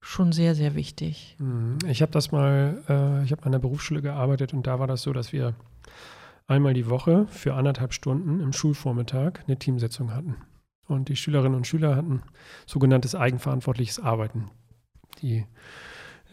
schon 0.00 0.32
sehr, 0.32 0.54
sehr 0.54 0.74
wichtig. 0.74 1.36
Mhm. 1.38 1.78
Ich 1.86 2.02
habe 2.02 2.12
das 2.12 2.32
mal, 2.32 2.82
äh, 2.88 3.24
ich 3.24 3.32
habe 3.32 3.44
an 3.44 3.52
der 3.52 3.58
Berufsschule 3.58 4.02
gearbeitet 4.02 4.54
und 4.54 4.66
da 4.66 4.78
war 4.78 4.86
das 4.86 5.02
so, 5.02 5.12
dass 5.12 5.32
wir 5.32 5.54
einmal 6.46 6.74
die 6.74 6.88
Woche 6.88 7.26
für 7.28 7.54
anderthalb 7.54 7.92
Stunden 7.92 8.40
im 8.40 8.52
Schulvormittag 8.52 9.40
eine 9.46 9.58
Teamsitzung 9.58 10.12
hatten. 10.14 10.36
Und 10.86 11.08
die 11.08 11.16
Schülerinnen 11.16 11.54
und 11.54 11.66
Schüler 11.66 11.94
hatten 11.94 12.22
sogenanntes 12.66 13.14
eigenverantwortliches 13.14 14.00
Arbeiten. 14.00 14.50
Die 15.22 15.46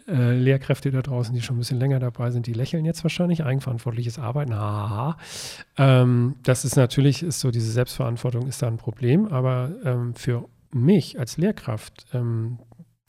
äh, 0.07 0.33
Lehrkräfte 0.33 0.89
da 0.91 1.01
draußen, 1.01 1.33
die 1.35 1.41
schon 1.41 1.57
ein 1.57 1.59
bisschen 1.59 1.79
länger 1.79 1.99
dabei 1.99 2.31
sind, 2.31 2.47
die 2.47 2.53
lächeln 2.53 2.85
jetzt 2.85 3.03
wahrscheinlich. 3.03 3.43
Eigenverantwortliches 3.43 4.19
Arbeiten, 4.19 4.55
haha. 4.55 5.17
Ähm, 5.77 6.35
das 6.43 6.65
ist 6.65 6.75
natürlich, 6.75 7.23
ist 7.23 7.39
so 7.39 7.51
diese 7.51 7.71
Selbstverantwortung 7.71 8.47
ist 8.47 8.61
da 8.61 8.67
ein 8.67 8.77
Problem, 8.77 9.27
aber 9.27 9.71
ähm, 9.83 10.13
für 10.15 10.47
mich 10.71 11.19
als 11.19 11.37
Lehrkraft, 11.37 12.05
ähm, 12.13 12.59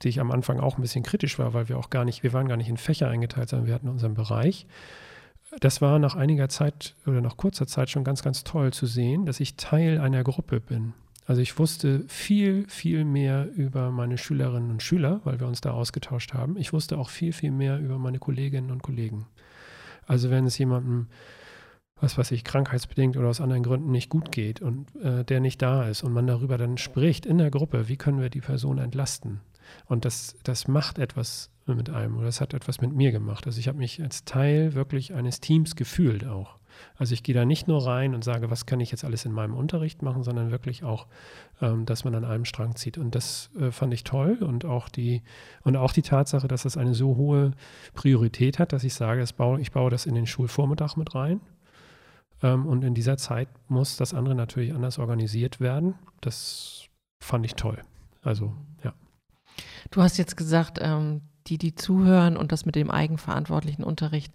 die 0.03 0.09
ich 0.09 0.21
am 0.21 0.31
Anfang 0.31 0.61
auch 0.61 0.77
ein 0.77 0.83
bisschen 0.83 1.03
kritisch 1.03 1.39
war, 1.39 1.55
weil 1.55 1.69
wir 1.69 1.79
auch 1.79 1.91
gar 1.91 2.05
nicht, 2.05 2.23
wir 2.23 2.33
waren 2.33 2.49
gar 2.49 2.57
nicht 2.57 2.69
in 2.69 2.77
Fächer 2.77 3.09
eingeteilt, 3.09 3.49
sondern 3.49 3.67
wir 3.67 3.75
hatten 3.75 3.89
unseren 3.89 4.15
Bereich. 4.15 4.67
Das 5.61 5.81
war 5.81 5.99
nach 5.99 6.15
einiger 6.15 6.49
Zeit 6.49 6.95
oder 7.07 7.21
nach 7.21 7.37
kurzer 7.37 7.67
Zeit 7.67 7.91
schon 7.91 8.05
ganz, 8.05 8.23
ganz 8.23 8.45
toll 8.45 8.73
zu 8.73 8.87
sehen, 8.87 9.25
dass 9.25 9.41
ich 9.41 9.57
Teil 9.57 9.99
einer 9.99 10.23
Gruppe 10.23 10.61
bin. 10.61 10.93
Also 11.29 11.43
ich 11.43 11.59
wusste 11.59 12.05
viel, 12.09 12.67
viel 12.69 13.05
mehr 13.05 13.53
über 13.53 13.91
meine 13.91 14.17
Schülerinnen 14.17 14.71
und 14.71 14.83
Schüler, 14.83 15.21
weil 15.25 15.39
wir 15.39 15.47
uns 15.47 15.61
da 15.61 15.73
ausgetauscht 15.73 16.33
haben. 16.33 16.57
Ich 16.57 16.73
wusste 16.73 16.97
auch 16.97 17.11
viel, 17.11 17.35
viel 17.35 17.51
mehr 17.51 17.79
über 17.79 17.99
meine 17.99 18.19
Kolleginnen 18.19 18.71
und 18.71 18.83
Kollegen. 18.83 19.27
Also 20.07 20.31
wenn 20.31 20.47
es 20.47 20.57
jemandem, 20.57 21.09
was 22.01 22.17
weiß 22.17 22.31
ich, 22.31 22.45
krankheitsbedingt 22.45 23.19
oder 23.19 23.29
aus 23.29 23.43
anderen 23.43 23.63
Gründen 23.63 23.91
nicht 23.91 24.09
gut 24.09 24.33
geht 24.33 24.63
und 24.63 24.97
äh, 24.97 25.23
der 25.23 25.41
nicht 25.41 25.61
da 25.61 25.87
ist 25.87 26.03
und 26.03 26.15
man 26.15 26.27
darüber 26.27 26.57
dann 26.57 26.79
spricht 26.79 27.27
in 27.27 27.37
der 27.37 27.51
Gruppe, 27.51 27.89
wie 27.89 27.99
können 27.99 28.23
wir 28.23 28.31
die 28.31 28.41
Person 28.41 28.79
entlasten? 28.79 29.43
Und 29.85 30.07
das, 30.07 30.35
das 30.45 30.67
macht 30.67 30.99
etwas 30.99 31.51
mit 31.67 31.91
einem 31.91 32.17
oder 32.17 32.25
das 32.25 32.41
hat 32.41 32.55
etwas 32.55 32.81
mit 32.81 32.95
mir 32.95 33.13
gemacht. 33.13 33.45
Also 33.45 33.61
ich 33.61 33.69
habe 33.69 33.77
mich 33.77 34.03
als 34.03 34.25
Teil 34.25 34.73
wirklich 34.73 35.13
eines 35.13 35.41
Teams 35.41 35.77
gefühlt 35.77 36.25
auch. 36.25 36.57
Also 36.97 37.15
ich 37.15 37.23
gehe 37.23 37.35
da 37.35 37.45
nicht 37.45 37.69
nur 37.69 37.87
rein 37.87 38.15
und 38.15 38.25
sage, 38.25 38.51
was 38.51 38.67
kann 38.67 38.81
ich 38.81 38.91
jetzt 38.91 39.05
alles 39.05 39.25
in 39.25 39.33
meinem 39.33 39.55
Unterricht 39.55 40.03
machen, 40.03 40.23
sondern 40.23 40.51
wirklich 40.51 40.85
auch, 40.85 41.07
ähm, 41.61 41.87
dass 41.87 42.05
man 42.05 42.15
an 42.15 42.25
einem 42.25 42.45
Strang 42.45 42.77
zieht. 42.77 42.99
Und 42.99 43.15
das 43.15 43.51
äh, 43.59 43.71
fand 43.71 43.95
ich 43.95 44.05
toll 44.05 44.39
und 44.41 44.65
auch 44.65 44.89
die 44.89 45.23
und 45.63 45.77
auch 45.77 45.93
die 45.93 46.03
Tatsache, 46.03 46.49
dass 46.49 46.63
das 46.63 46.77
eine 46.77 46.95
so 46.95 47.17
hohe 47.17 47.53
Priorität 47.95 48.59
hat, 48.59 48.73
dass 48.73 48.85
ich 48.85 48.95
sage, 48.95 49.25
baue, 49.37 49.61
ich 49.61 49.73
baue 49.73 49.91
das 49.91 50.07
in 50.07 50.15
den 50.15 50.27
Schulvormittag 50.27 50.97
mit 50.97 51.15
rein. 51.15 51.41
Ähm, 52.43 52.67
und 52.67 52.85
in 52.85 52.95
dieser 52.95 53.17
Zeit 53.17 53.49
muss 53.69 53.97
das 53.97 54.15
andere 54.15 54.35
natürlich 54.35 54.75
anders 54.75 54.99
organisiert 54.99 55.61
werden. 55.61 55.95
Das 56.21 56.89
fand 57.21 57.45
ich 57.45 57.55
toll. 57.55 57.83
Also, 58.23 58.53
ja. 58.85 58.93
Du 59.91 60.03
hast 60.03 60.19
jetzt 60.19 60.37
gesagt, 60.37 60.79
ähm, 60.81 61.23
die, 61.47 61.59
die 61.59 61.75
zuhören 61.75 62.37
und 62.37 62.53
das 62.53 62.67
mit 62.67 62.77
dem 62.77 62.91
eigenverantwortlichen 62.91 63.85
Unterricht 63.85 64.33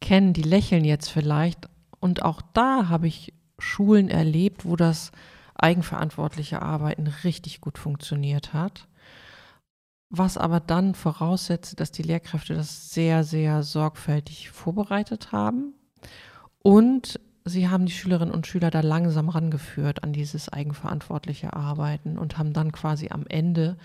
kennen, 0.00 0.32
die 0.32 0.42
lächeln 0.42 0.84
jetzt 0.84 1.08
vielleicht. 1.08 1.68
Und 2.00 2.22
auch 2.22 2.42
da 2.54 2.88
habe 2.88 3.06
ich 3.06 3.34
Schulen 3.58 4.08
erlebt, 4.08 4.64
wo 4.64 4.76
das 4.76 5.12
eigenverantwortliche 5.54 6.62
Arbeiten 6.62 7.06
richtig 7.06 7.60
gut 7.60 7.78
funktioniert 7.78 8.54
hat. 8.54 8.88
Was 10.08 10.36
aber 10.38 10.58
dann 10.58 10.94
voraussetzt, 10.94 11.78
dass 11.78 11.92
die 11.92 12.02
Lehrkräfte 12.02 12.54
das 12.54 12.90
sehr, 12.90 13.22
sehr 13.22 13.62
sorgfältig 13.62 14.50
vorbereitet 14.50 15.30
haben 15.30 15.74
und 16.62 17.20
sie 17.44 17.68
haben 17.68 17.86
die 17.86 17.92
Schülerinnen 17.92 18.34
und 18.34 18.46
Schüler 18.46 18.70
da 18.70 18.80
langsam 18.80 19.28
rangeführt 19.28 20.02
an 20.02 20.12
dieses 20.12 20.48
eigenverantwortliche 20.48 21.52
Arbeiten 21.52 22.18
und 22.18 22.38
haben 22.38 22.52
dann 22.52 22.72
quasi 22.72 23.08
am 23.10 23.26
Ende 23.26 23.76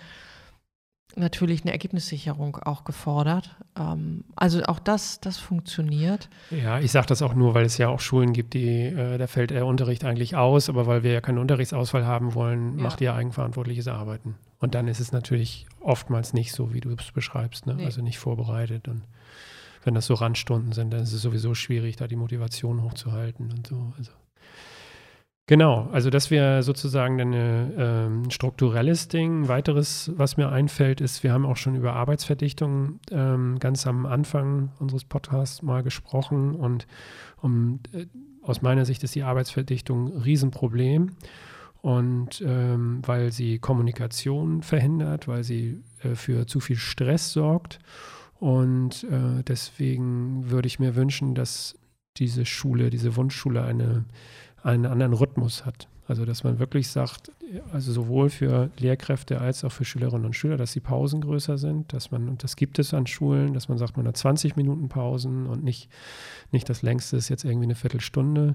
natürlich 1.16 1.62
eine 1.62 1.72
Ergebnissicherung 1.72 2.56
auch 2.56 2.84
gefordert. 2.84 3.56
Ähm, 3.78 4.24
also 4.36 4.62
auch 4.64 4.78
das, 4.78 5.20
das 5.20 5.38
funktioniert. 5.38 6.28
Ja, 6.50 6.78
ich 6.78 6.92
sage 6.92 7.06
das 7.06 7.22
auch 7.22 7.34
nur, 7.34 7.54
weil 7.54 7.64
es 7.64 7.78
ja 7.78 7.88
auch 7.88 8.00
Schulen 8.00 8.32
gibt, 8.32 8.54
die, 8.54 8.86
äh, 8.86 9.18
da 9.18 9.26
fällt 9.26 9.50
der 9.50 9.66
Unterricht 9.66 10.04
eigentlich 10.04 10.36
aus, 10.36 10.68
aber 10.68 10.86
weil 10.86 11.02
wir 11.02 11.12
ja 11.12 11.20
keinen 11.20 11.38
Unterrichtsausfall 11.38 12.06
haben 12.06 12.34
wollen, 12.34 12.76
ja. 12.76 12.82
macht 12.82 13.00
ihr 13.00 13.14
eigenverantwortliches 13.14 13.88
Arbeiten. 13.88 14.36
Und 14.58 14.74
dann 14.74 14.88
ist 14.88 15.00
es 15.00 15.12
natürlich 15.12 15.66
oftmals 15.80 16.32
nicht 16.32 16.52
so, 16.52 16.72
wie 16.72 16.80
du 16.80 16.90
es 16.90 17.12
beschreibst, 17.12 17.66
ne? 17.66 17.74
nee. 17.74 17.84
also 17.84 18.02
nicht 18.02 18.18
vorbereitet. 18.18 18.88
Und 18.88 19.02
wenn 19.84 19.94
das 19.94 20.06
so 20.06 20.14
Randstunden 20.14 20.72
sind, 20.72 20.92
dann 20.92 21.00
ist 21.00 21.12
es 21.12 21.22
sowieso 21.22 21.54
schwierig, 21.54 21.96
da 21.96 22.06
die 22.06 22.16
Motivation 22.16 22.82
hochzuhalten 22.82 23.52
und 23.52 23.66
so. 23.66 23.92
Also 23.96 24.12
Genau, 25.48 25.88
also 25.92 26.10
das 26.10 26.32
wäre 26.32 26.64
sozusagen 26.64 27.20
ein 27.20 27.32
ähm, 27.78 28.30
strukturelles 28.30 29.06
Ding. 29.06 29.46
Weiteres, 29.46 30.10
was 30.16 30.36
mir 30.36 30.50
einfällt, 30.50 31.00
ist, 31.00 31.22
wir 31.22 31.32
haben 31.32 31.46
auch 31.46 31.56
schon 31.56 31.76
über 31.76 31.92
Arbeitsverdichtung 31.92 32.98
ähm, 33.12 33.56
ganz 33.60 33.86
am 33.86 34.06
Anfang 34.06 34.72
unseres 34.80 35.04
Podcasts 35.04 35.62
mal 35.62 35.84
gesprochen 35.84 36.56
und 36.56 36.88
um, 37.40 37.78
äh, 37.92 38.06
aus 38.42 38.60
meiner 38.60 38.84
Sicht 38.84 39.04
ist 39.04 39.14
die 39.14 39.22
Arbeitsverdichtung 39.22 40.16
ein 40.16 40.22
Riesenproblem 40.22 41.12
und 41.80 42.42
ähm, 42.44 43.02
weil 43.06 43.30
sie 43.30 43.60
Kommunikation 43.60 44.62
verhindert, 44.62 45.28
weil 45.28 45.44
sie 45.44 45.80
äh, 46.02 46.16
für 46.16 46.48
zu 46.48 46.58
viel 46.58 46.76
Stress 46.76 47.30
sorgt 47.32 47.78
und 48.40 49.04
äh, 49.04 49.44
deswegen 49.44 50.50
würde 50.50 50.66
ich 50.66 50.80
mir 50.80 50.96
wünschen, 50.96 51.36
dass 51.36 51.76
diese 52.16 52.46
Schule, 52.46 52.90
diese 52.90 53.14
Wunschschule 53.14 53.62
eine 53.62 54.06
einen 54.66 54.86
anderen 54.86 55.12
Rhythmus 55.12 55.64
hat. 55.64 55.88
Also 56.08 56.24
dass 56.24 56.44
man 56.44 56.58
wirklich 56.58 56.88
sagt, 56.88 57.32
also 57.72 57.92
sowohl 57.92 58.30
für 58.30 58.70
Lehrkräfte 58.78 59.40
als 59.40 59.64
auch 59.64 59.72
für 59.72 59.84
Schülerinnen 59.84 60.26
und 60.26 60.34
Schüler, 60.34 60.56
dass 60.56 60.72
die 60.72 60.80
Pausen 60.80 61.20
größer 61.20 61.58
sind, 61.58 61.92
dass 61.92 62.10
man, 62.10 62.28
und 62.28 62.44
das 62.44 62.56
gibt 62.56 62.78
es 62.78 62.94
an 62.94 63.06
Schulen, 63.06 63.54
dass 63.54 63.68
man 63.68 63.78
sagt, 63.78 63.96
man 63.96 64.06
hat 64.06 64.16
20 64.16 64.56
Minuten 64.56 64.88
Pausen 64.88 65.46
und 65.46 65.64
nicht, 65.64 65.88
nicht 66.52 66.68
das 66.68 66.82
längste 66.82 67.16
ist 67.16 67.28
jetzt 67.28 67.44
irgendwie 67.44 67.66
eine 67.66 67.74
Viertelstunde. 67.74 68.54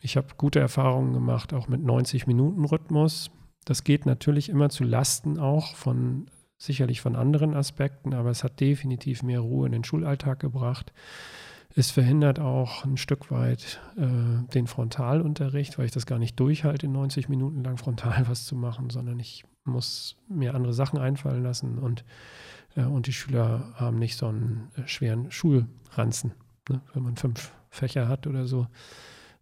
Ich 0.00 0.16
habe 0.16 0.28
gute 0.36 0.60
Erfahrungen 0.60 1.12
gemacht, 1.12 1.54
auch 1.54 1.68
mit 1.68 1.82
90 1.82 2.26
Minuten 2.26 2.64
Rhythmus. 2.64 3.30
Das 3.64 3.82
geht 3.82 4.06
natürlich 4.06 4.48
immer 4.48 4.68
zu 4.68 4.84
Lasten 4.84 5.38
auch 5.38 5.74
von 5.74 6.26
sicherlich 6.58 7.00
von 7.00 7.16
anderen 7.16 7.54
Aspekten, 7.54 8.14
aber 8.14 8.30
es 8.30 8.44
hat 8.44 8.60
definitiv 8.60 9.22
mehr 9.22 9.40
Ruhe 9.40 9.66
in 9.66 9.72
den 9.72 9.84
Schulalltag 9.84 10.40
gebracht. 10.40 10.92
Es 11.78 11.90
verhindert 11.90 12.40
auch 12.40 12.86
ein 12.86 12.96
Stück 12.96 13.30
weit 13.30 13.80
äh, 13.98 14.50
den 14.54 14.66
Frontalunterricht, 14.66 15.76
weil 15.76 15.84
ich 15.84 15.92
das 15.92 16.06
gar 16.06 16.18
nicht 16.18 16.40
durchhalte, 16.40 16.86
in 16.86 16.92
90 16.92 17.28
Minuten 17.28 17.62
lang 17.62 17.76
frontal 17.76 18.24
was 18.28 18.46
zu 18.46 18.56
machen, 18.56 18.88
sondern 18.88 19.20
ich 19.20 19.44
muss 19.64 20.16
mir 20.26 20.54
andere 20.54 20.72
Sachen 20.72 20.98
einfallen 20.98 21.42
lassen 21.42 21.78
und, 21.78 22.02
äh, 22.76 22.84
und 22.84 23.06
die 23.06 23.12
Schüler 23.12 23.74
haben 23.74 23.98
nicht 23.98 24.16
so 24.16 24.28
einen 24.28 24.70
äh, 24.76 24.88
schweren 24.88 25.30
Schulranzen. 25.30 26.32
Ne? 26.70 26.80
Wenn 26.94 27.02
man 27.02 27.16
fünf 27.16 27.52
Fächer 27.68 28.08
hat 28.08 28.26
oder 28.26 28.46
so 28.46 28.68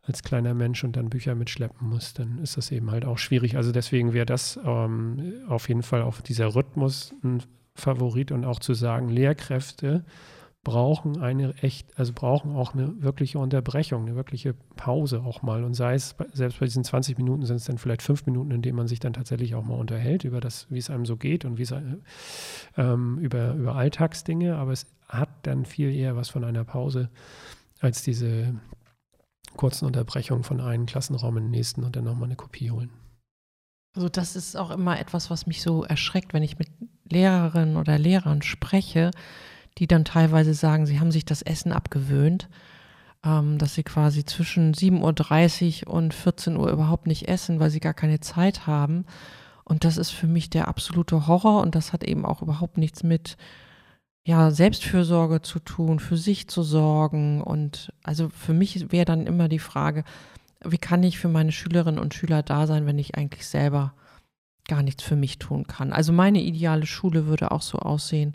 als 0.03 0.25
kleiner 0.25 0.55
Mensch 0.55 0.83
und 0.83 0.97
dann 0.97 1.11
Bücher 1.11 1.37
mitschleppen 1.37 1.89
muss, 1.89 2.15
dann 2.15 2.39
ist 2.39 2.57
das 2.57 2.73
eben 2.73 2.91
halt 2.91 3.05
auch 3.05 3.19
schwierig. 3.19 3.57
Also 3.57 3.71
deswegen 3.71 4.13
wäre 4.13 4.27
das 4.27 4.59
ähm, 4.65 5.35
auf 5.47 5.69
jeden 5.69 5.85
Fall 5.85 6.03
auf 6.03 6.21
dieser 6.21 6.57
Rhythmus 6.57 7.15
ein 7.23 7.45
Favorit 7.77 8.33
und 8.33 8.45
auch 8.45 8.59
zu 8.59 8.75
sagen, 8.75 9.09
Lehrkräfte 9.09 10.05
brauchen 10.65 11.21
eine 11.21 11.55
echt, 11.63 11.97
also 11.99 12.13
brauchen 12.15 12.57
auch 12.57 12.75
eine 12.75 13.03
wirkliche 13.03 13.39
Unterbrechung, 13.39 14.07
eine 14.07 14.17
wirkliche 14.17 14.55
Pause 14.77 15.23
auch 15.23 15.43
mal. 15.43 15.63
Und 15.63 15.75
sei 15.75 15.95
es, 15.95 16.17
selbst 16.33 16.59
bei 16.59 16.67
diesen 16.67 16.83
20 16.83 17.19
Minuten 17.19 17.45
sind 17.45 17.57
es 17.57 17.67
dann 17.67 17.79
vielleicht 17.79 18.03
fünf 18.03 18.27
Minuten, 18.27 18.51
in 18.51 18.63
denen 18.63 18.77
man 18.77 18.89
sich 18.89 18.99
dann 18.99 19.13
tatsächlich 19.13 19.55
auch 19.55 19.65
mal 19.65 19.79
unterhält 19.79 20.25
über 20.25 20.41
das, 20.41 20.67
wie 20.71 20.79
es 20.79 20.91
einem 20.91 21.05
so 21.05 21.17
geht 21.17 21.45
und 21.45 21.59
wie 21.59 21.63
es 21.63 21.75
ähm, 22.77 23.19
über, 23.19 23.55
über 23.55 23.77
Alltagsdinge, 23.77 24.57
aber 24.57 24.73
es 24.73 24.87
hat 25.09 25.29
dann 25.43 25.67
viel 25.67 25.95
eher 25.95 26.17
was 26.17 26.31
von 26.31 26.43
einer 26.43 26.65
Pause 26.65 27.11
als 27.81 28.03
diese 28.03 28.55
kurzen 29.57 29.87
Unterbrechungen 29.87 30.43
von 30.43 30.61
einem 30.61 30.87
Klassenraum 30.87 31.37
in 31.37 31.45
den 31.45 31.51
nächsten 31.51 31.85
und 31.85 31.95
dann 31.95 32.05
nochmal 32.05 32.29
eine 32.29 32.37
Kopie 32.37 32.71
holen. 32.71 32.91
Also 33.95 34.09
das 34.09 34.35
ist 34.35 34.57
auch 34.57 34.71
immer 34.71 34.99
etwas, 34.99 35.31
was 35.31 35.47
mich 35.47 35.63
so 35.63 35.85
erschreckt, 35.85 36.33
wenn 36.33 36.43
ich 36.43 36.59
mit 36.59 36.69
Lehrerinnen 37.05 37.77
oder 37.77 37.97
Lehrern 37.99 38.43
spreche, 38.43 39.13
die 39.79 39.87
dann 39.87 40.05
teilweise 40.05 40.55
sagen, 40.55 40.87
sie 40.87 41.01
haben 41.01 41.11
sich 41.11 41.25
das 41.25 41.43
Essen 41.43 41.73
abgewöhnt, 41.73 42.49
ähm, 43.25 43.59
dass 43.59 43.75
sie 43.75 43.83
quasi 43.83 44.25
zwischen 44.25 44.75
7.30 44.75 45.87
Uhr 45.87 45.95
und 45.95 46.15
14 46.15 46.57
Uhr 46.57 46.71
überhaupt 46.71 47.07
nicht 47.07 47.29
essen, 47.29 47.61
weil 47.61 47.71
sie 47.71 47.81
gar 47.81 47.95
keine 47.95 48.21
Zeit 48.21 48.67
haben. 48.67 49.05
Und 49.65 49.85
das 49.85 49.97
ist 49.97 50.11
für 50.11 50.27
mich 50.27 50.51
der 50.51 50.69
absolute 50.69 51.27
Horror 51.27 51.63
und 51.63 51.75
das 51.75 51.93
hat 51.93 52.05
eben 52.05 52.25
auch 52.27 52.43
überhaupt 52.43 52.77
nichts 52.77 53.03
mit 53.03 53.37
ja, 54.27 54.51
Selbstfürsorge 54.51 55.43
zu 55.43 55.59
tun, 55.59 55.99
für 55.99 56.17
sich 56.17 56.49
zu 56.49 56.63
sorgen. 56.63 57.43
Und 57.43 57.93
also 58.03 58.29
für 58.29 58.55
mich 58.55 58.93
wäre 58.93 59.05
dann 59.05 59.27
immer 59.27 59.49
die 59.49 59.59
Frage, 59.59 60.05
wie 60.65 60.79
kann 60.79 61.03
ich 61.03 61.19
für 61.19 61.29
meine 61.29 61.53
Schülerinnen 61.53 62.01
und 62.01 62.15
Schüler 62.15 62.43
da 62.43 62.67
sein, 62.67 62.87
wenn 62.87 62.99
ich 62.99 63.17
eigentlich 63.17 63.47
selber 63.47 63.95
gar 64.67 64.83
nichts 64.83 65.03
für 65.03 65.17
mich 65.17 65.39
tun 65.39 65.67
kann. 65.67 65.93
Also 65.93 66.13
meine 66.13 66.41
ideale 66.41 66.87
Schule 66.87 67.27
würde 67.27 67.51
auch 67.51 67.61
so 67.61 67.79
aussehen, 67.79 68.35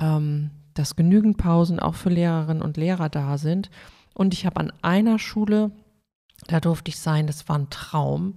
ähm, 0.00 0.50
dass 0.78 0.96
genügend 0.96 1.36
Pausen 1.38 1.80
auch 1.80 1.94
für 1.94 2.10
Lehrerinnen 2.10 2.62
und 2.62 2.76
Lehrer 2.76 3.08
da 3.08 3.36
sind. 3.36 3.70
Und 4.14 4.32
ich 4.32 4.46
habe 4.46 4.60
an 4.60 4.72
einer 4.82 5.18
Schule, 5.18 5.72
da 6.46 6.60
durfte 6.60 6.90
ich 6.90 6.98
sein, 6.98 7.26
das 7.26 7.48
war 7.48 7.58
ein 7.58 7.70
Traum. 7.70 8.36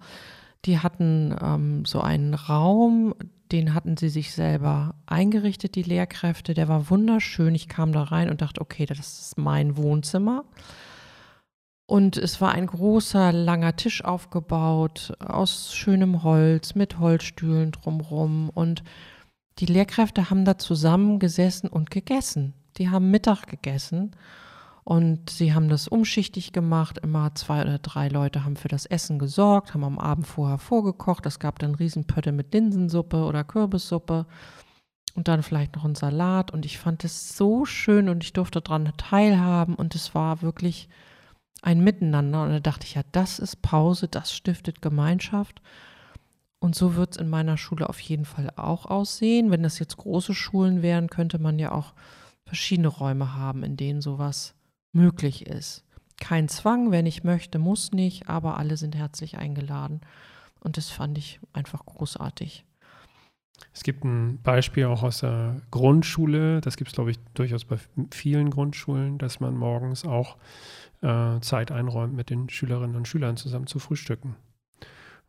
Die 0.66 0.80
hatten 0.80 1.36
ähm, 1.42 1.86
so 1.86 2.02
einen 2.02 2.34
Raum, 2.34 3.14
den 3.52 3.74
hatten 3.74 3.98
sie 3.98 4.10
sich 4.10 4.34
selber 4.34 4.96
eingerichtet, 5.06 5.76
die 5.76 5.84
Lehrkräfte. 5.84 6.54
Der 6.54 6.68
war 6.68 6.90
wunderschön. 6.90 7.54
Ich 7.54 7.68
kam 7.68 7.92
da 7.92 8.04
rein 8.04 8.30
und 8.30 8.42
dachte, 8.42 8.62
okay, 8.62 8.86
das 8.86 9.00
ist 9.00 9.38
mein 9.38 9.78
Wohnzimmer. 9.78 10.46
Und 11.86 12.16
es 12.16 12.40
war 12.40 12.54
ein 12.54 12.68
großer, 12.68 13.34
langer 13.34 13.76
Tisch 13.76 14.04
aufgebaut 14.04 15.14
aus 15.20 15.76
schönem 15.76 16.24
Holz 16.24 16.74
mit 16.74 17.00
Holzstühlen 17.00 17.72
drumrum. 17.72 18.50
Und 18.50 18.84
die 19.62 19.72
Lehrkräfte 19.72 20.32
haben 20.32 20.44
da 20.44 20.58
zusammengesessen 20.58 21.70
und 21.70 21.92
gegessen. 21.92 22.56
Die 22.78 22.90
haben 22.90 23.12
Mittag 23.12 23.46
gegessen 23.46 24.16
und 24.84 25.30
sie 25.30 25.54
haben 25.54 25.70
das 25.70 25.88
umschichtig 25.88 26.52
gemacht. 26.52 26.98
Immer 26.98 27.36
zwei 27.36 27.62
oder 27.62 27.78
drei 27.78 28.08
Leute 28.08 28.44
haben 28.44 28.56
für 28.56 28.70
das 28.70 28.88
Essen 28.88 29.20
gesorgt, 29.20 29.76
haben 29.76 29.84
am 29.84 30.00
Abend 30.00 30.26
vorher 30.26 30.58
vorgekocht. 30.58 31.28
Es 31.28 31.38
gab 31.38 31.60
dann 31.60 31.76
Riesenpötte 31.76 32.32
mit 32.32 32.52
Linsensuppe 32.56 33.24
oder 33.24 33.44
Kürbissuppe 33.44 34.26
und 35.14 35.28
dann 35.28 35.44
vielleicht 35.44 35.76
noch 35.76 35.86
einen 35.86 35.94
Salat. 35.94 36.50
Und 36.50 36.66
ich 36.66 36.80
fand 36.80 37.04
es 37.04 37.38
so 37.38 37.64
schön 37.64 38.10
und 38.10 38.24
ich 38.24 38.34
durfte 38.34 38.62
daran 38.62 38.92
teilhaben 38.98 39.76
und 39.76 39.94
es 39.94 40.16
war 40.16 40.42
wirklich 40.42 40.90
ein 41.62 41.84
Miteinander. 41.84 42.42
Und 42.42 42.50
da 42.50 42.60
dachte 42.60 42.88
ich, 42.88 42.96
ja, 42.96 43.04
das 43.12 43.38
ist 43.38 43.62
Pause, 43.62 44.08
das 44.08 44.34
stiftet 44.34 44.82
Gemeinschaft. 44.82 45.62
Und 46.64 46.76
so 46.76 46.96
wird 46.96 47.16
es 47.16 47.18
in 47.18 47.28
meiner 47.28 47.58
Schule 47.58 47.90
auf 47.90 48.00
jeden 48.00 48.24
Fall 48.24 48.52
auch 48.56 48.86
aussehen. 48.86 49.50
Wenn 49.50 49.64
das 49.64 49.80
jetzt 49.80 49.98
große 49.98 50.36
Schulen 50.36 50.84
wären, 50.84 51.10
könnte 51.10 51.40
man 51.40 51.58
ja 51.58 51.72
auch 51.72 51.94
verschiedene 52.46 52.88
Räume 52.88 53.34
haben, 53.36 53.64
in 53.64 53.78
denen 53.78 54.00
sowas 54.00 54.54
möglich 54.94 55.48
ist. 55.48 55.84
Kein 56.20 56.50
Zwang, 56.50 56.92
wer 56.92 57.02
nicht 57.02 57.24
möchte, 57.24 57.58
muss 57.58 57.92
nicht, 57.94 58.30
aber 58.30 58.58
alle 58.58 58.78
sind 58.78 58.96
herzlich 58.96 59.38
eingeladen. 59.40 60.02
Und 60.60 60.78
das 60.78 60.90
fand 60.90 61.18
ich 61.18 61.40
einfach 61.52 61.84
großartig. 61.84 62.64
Es 63.74 63.82
gibt 63.82 64.04
ein 64.04 64.40
Beispiel 64.44 64.86
auch 64.86 65.02
aus 65.02 65.22
der 65.22 65.62
Grundschule, 65.72 66.62
das 66.62 66.78
gibt 66.78 66.90
es, 66.90 66.94
glaube 66.94 67.10
ich, 67.10 67.20
durchaus 67.34 67.66
bei 67.66 67.78
vielen 68.12 68.52
Grundschulen, 68.52 69.18
dass 69.18 69.40
man 69.40 69.58
morgens 69.58 70.06
auch 70.06 70.38
äh, 71.02 71.40
Zeit 71.40 71.72
einräumt, 71.72 72.14
mit 72.14 72.30
den 72.30 72.50
Schülerinnen 72.50 72.96
und 72.96 73.08
Schülern 73.08 73.38
zusammen 73.38 73.66
zu 73.66 73.80
frühstücken. 73.80 74.36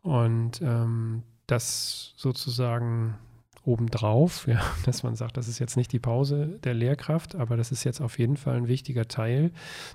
Und 0.03 0.61
ähm, 0.61 1.23
das 1.47 2.13
sozusagen 2.17 3.17
obendrauf, 3.65 4.45
ja, 4.47 4.61
dass 4.85 5.03
man 5.03 5.15
sagt, 5.15 5.37
das 5.37 5.47
ist 5.47 5.59
jetzt 5.59 5.77
nicht 5.77 5.91
die 5.91 5.99
Pause 5.99 6.59
der 6.63 6.73
Lehrkraft, 6.73 7.35
aber 7.35 7.57
das 7.57 7.71
ist 7.71 7.83
jetzt 7.83 8.01
auf 8.01 8.19
jeden 8.19 8.37
Fall 8.37 8.55
ein 8.57 8.67
wichtiger 8.67 9.07
Teil, 9.07 9.51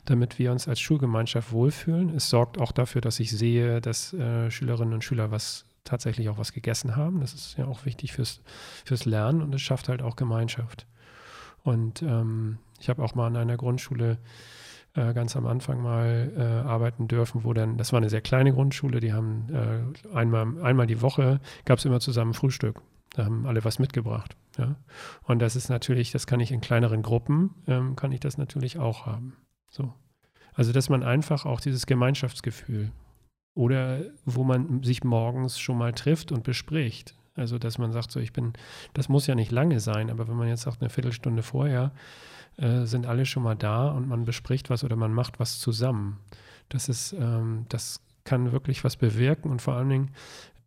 damit 0.07 0.39
wir 0.39 0.51
uns 0.51 0.67
als 0.67 0.81
Schulgemeinschaft 0.81 1.53
wohlfühlen. 1.53 2.09
Es 2.11 2.31
sorgt 2.31 2.59
auch 2.59 2.73
dafür, 2.73 3.01
dass 3.01 3.21
ich 3.21 3.31
sehe, 3.31 3.81
dass 3.81 4.13
äh, 4.15 4.51
Schülerinnen 4.51 4.95
und 4.95 5.05
Schüler 5.05 5.31
was 5.31 5.67
tatsächlich 5.85 6.29
auch 6.29 6.39
was 6.39 6.53
gegessen 6.53 6.97
haben. 6.97 7.21
Das 7.21 7.35
ist 7.35 7.57
ja 7.57 7.67
auch 7.67 7.85
wichtig 7.85 8.13
fürs, 8.13 8.41
fürs 8.85 9.05
Lernen 9.05 9.43
und 9.43 9.55
es 9.55 9.63
schafft 9.63 9.89
halt 9.89 10.03
auch 10.03 10.17
Gemeinschaft. 10.17 10.87
Und 11.63 12.03
ähm, 12.03 12.59
ich 12.81 12.89
habe 12.89 13.03
auch 13.03 13.15
mal 13.15 13.27
an 13.27 13.37
einer 13.37 13.57
Grundschule 13.57 14.19
äh, 14.99 15.15
ganz 15.15 15.37
am 15.37 15.47
Anfang 15.47 15.81
mal 15.81 16.33
äh, 16.37 16.69
arbeiten 16.69 17.07
dürfen, 17.07 17.45
wo 17.45 17.53
dann, 17.53 17.77
das 17.77 17.93
war 17.93 17.99
eine 17.99 18.11
sehr 18.11 18.21
kleine 18.21 18.53
Grundschule, 18.53 19.01
die 19.01 19.13
haben 19.13 19.47
äh, 19.53 20.17
einmal, 20.17 20.61
einmal 20.63 20.87
die 20.87 21.01
Woche 21.01 21.41
gab 21.65 21.79
es 21.79 21.85
immer 21.85 22.01
zusammen 22.01 22.35
Frühstück. 22.35 22.83
Da 23.15 23.25
haben 23.25 23.47
alle 23.47 23.65
was 23.65 23.79
mitgebracht. 23.79 24.37
Ja? 24.59 24.77
Und 25.23 25.39
das 25.41 25.57
ist 25.57 25.69
natürlich, 25.69 26.11
das 26.11 26.27
kann 26.27 26.41
ich 26.41 26.53
in 26.53 26.61
kleineren 26.61 27.03
Gruppen, 27.03 27.55
ähm, 27.67 27.97
kann 27.97 28.13
ich 28.13 28.21
das 28.21 28.39
natürlich 28.39 28.79
auch 28.79 29.07
haben. 29.07 29.37
So. 29.71 29.95
Also, 30.55 30.73
dass 30.73 30.89
man 30.89 31.05
einfach 31.05 31.47
auch 31.47 31.61
dieses 31.61 31.87
Gemeinschaftsgefühl 31.87 32.91
oder 33.55 34.01
wo 34.25 34.43
man 34.43 34.83
sich 34.83 35.05
morgens 35.05 35.61
schon 35.61 35.79
mal 35.79 35.93
trifft 35.93 36.33
und 36.33 36.43
bespricht. 36.43 37.15
Also, 37.37 37.59
dass 37.59 37.79
man 37.79 37.93
sagt, 37.93 38.11
so, 38.11 38.19
ich 38.19 38.33
bin, 38.33 38.55
das 38.95 39.09
muss 39.09 39.29
ja 39.29 39.37
nicht 39.37 39.53
lange 39.53 39.79
sein, 39.79 40.11
aber 40.11 40.27
wenn 40.27 40.37
man 40.37 40.49
jetzt 40.49 40.63
sagt, 40.63 40.81
eine 40.81 40.91
Viertelstunde 40.91 41.45
vorher, 41.45 41.93
äh, 42.59 42.85
sind 42.85 43.07
alle 43.07 43.25
schon 43.25 43.43
mal 43.45 43.55
da 43.55 43.89
und 43.89 44.09
man 44.09 44.25
bespricht 44.25 44.69
was 44.69 44.85
oder 44.85 44.97
man 44.97 45.13
macht 45.13 45.39
was 45.39 45.61
zusammen. 45.61 46.19
Das 46.69 46.89
ist, 46.89 47.13
ähm, 47.13 47.67
das 47.69 48.01
kann 48.25 48.53
wirklich 48.53 48.85
was 48.85 48.97
bewirken 48.97 49.51
und 49.51 49.63
vor 49.63 49.75
allen 49.75 49.89
Dingen 49.89 50.11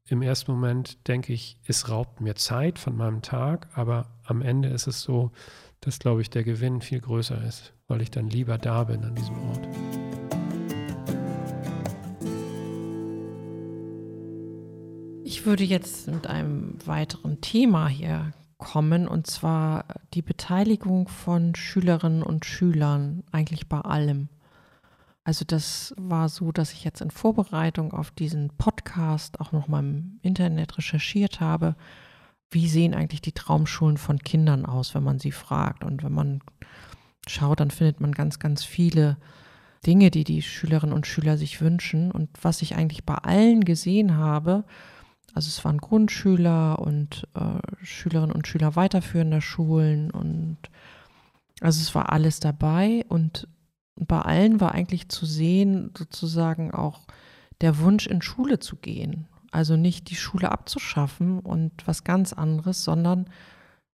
im 0.07 0.21
ersten 0.21 0.51
Moment 0.51 1.07
denke 1.07 1.31
ich, 1.31 1.57
es 1.65 1.89
raubt 1.89 2.21
mir 2.21 2.35
Zeit 2.35 2.79
von 2.79 2.97
meinem 2.97 3.21
Tag, 3.21 3.67
aber 3.75 4.07
am 4.25 4.41
Ende 4.41 4.69
ist 4.69 4.87
es 4.87 5.01
so, 5.01 5.31
dass, 5.79 5.99
glaube 5.99 6.21
ich, 6.21 6.29
der 6.29 6.43
Gewinn 6.43 6.81
viel 6.81 6.99
größer 6.99 7.41
ist, 7.43 7.73
weil 7.87 8.01
ich 8.01 8.11
dann 8.11 8.29
lieber 8.29 8.57
da 8.57 8.83
bin 8.83 9.03
an 9.03 9.15
diesem 9.15 9.37
Ort. 9.49 9.67
Ich 15.23 15.45
würde 15.45 15.63
jetzt 15.63 16.07
mit 16.07 16.27
einem 16.27 16.75
weiteren 16.85 17.41
Thema 17.41 17.87
hier 17.87 18.33
kommen, 18.61 19.07
und 19.07 19.27
zwar 19.27 19.83
die 20.13 20.21
Beteiligung 20.21 21.09
von 21.09 21.55
Schülerinnen 21.55 22.23
und 22.23 22.45
Schülern 22.45 23.23
eigentlich 23.31 23.67
bei 23.67 23.81
allem. 23.81 24.29
Also 25.23 25.43
das 25.45 25.93
war 25.97 26.29
so, 26.29 26.51
dass 26.51 26.71
ich 26.71 26.83
jetzt 26.83 27.01
in 27.01 27.11
Vorbereitung 27.11 27.91
auf 27.91 28.11
diesen 28.11 28.49
Podcast 28.57 29.41
auch 29.41 29.51
noch 29.51 29.67
mal 29.67 29.79
im 29.79 30.19
Internet 30.21 30.77
recherchiert 30.77 31.41
habe, 31.41 31.75
wie 32.51 32.67
sehen 32.67 32.93
eigentlich 32.93 33.21
die 33.21 33.33
Traumschulen 33.33 33.97
von 33.97 34.19
Kindern 34.19 34.65
aus, 34.65 34.95
wenn 34.95 35.03
man 35.03 35.19
sie 35.19 35.31
fragt. 35.31 35.83
Und 35.83 36.03
wenn 36.03 36.13
man 36.13 36.41
schaut, 37.27 37.59
dann 37.59 37.71
findet 37.71 37.99
man 37.99 38.11
ganz, 38.13 38.39
ganz 38.39 38.63
viele 38.63 39.17
Dinge, 39.85 40.11
die 40.11 40.23
die 40.23 40.41
Schülerinnen 40.41 40.95
und 40.95 41.07
Schüler 41.07 41.37
sich 41.37 41.61
wünschen. 41.61 42.11
Und 42.11 42.29
was 42.41 42.61
ich 42.61 42.75
eigentlich 42.75 43.05
bei 43.05 43.15
allen 43.15 43.63
gesehen 43.63 44.17
habe, 44.17 44.65
also 45.33 45.47
es 45.47 45.63
waren 45.63 45.77
Grundschüler 45.77 46.79
und 46.79 47.27
äh, 47.35 47.85
Schülerinnen 47.85 48.35
und 48.35 48.47
Schüler 48.47 48.75
weiterführender 48.75 49.41
Schulen 49.41 50.11
und 50.11 50.57
also 51.61 51.79
es 51.79 51.93
war 51.93 52.11
alles 52.11 52.39
dabei 52.39 53.05
und 53.07 53.47
bei 53.95 54.19
allen 54.19 54.59
war 54.59 54.73
eigentlich 54.73 55.09
zu 55.09 55.25
sehen, 55.25 55.91
sozusagen 55.97 56.71
auch 56.71 57.01
der 57.61 57.79
Wunsch, 57.79 58.07
in 58.07 58.21
Schule 58.21 58.59
zu 58.59 58.75
gehen. 58.75 59.27
Also 59.51 59.75
nicht 59.75 60.09
die 60.09 60.15
Schule 60.15 60.51
abzuschaffen 60.51 61.39
und 61.39 61.85
was 61.85 62.03
ganz 62.03 62.33
anderes, 62.33 62.83
sondern 62.83 63.29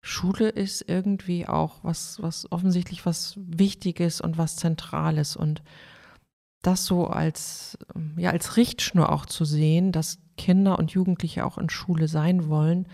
Schule 0.00 0.48
ist 0.48 0.84
irgendwie 0.88 1.46
auch 1.46 1.80
was, 1.82 2.22
was 2.22 2.50
offensichtlich 2.52 3.04
was 3.04 3.34
Wichtiges 3.36 4.20
und 4.20 4.38
was 4.38 4.56
Zentrales. 4.56 5.36
Und 5.36 5.62
das 6.62 6.84
so 6.84 7.06
als, 7.06 7.78
ja, 8.16 8.30
als 8.30 8.56
Richtschnur 8.56 9.10
auch 9.12 9.26
zu 9.26 9.44
sehen, 9.44 9.92
dass 9.92 10.18
Kinder 10.36 10.78
und 10.78 10.90
Jugendliche 10.90 11.44
auch 11.44 11.58
in 11.58 11.70
Schule 11.70 12.08
sein 12.08 12.48
wollen, 12.48 12.88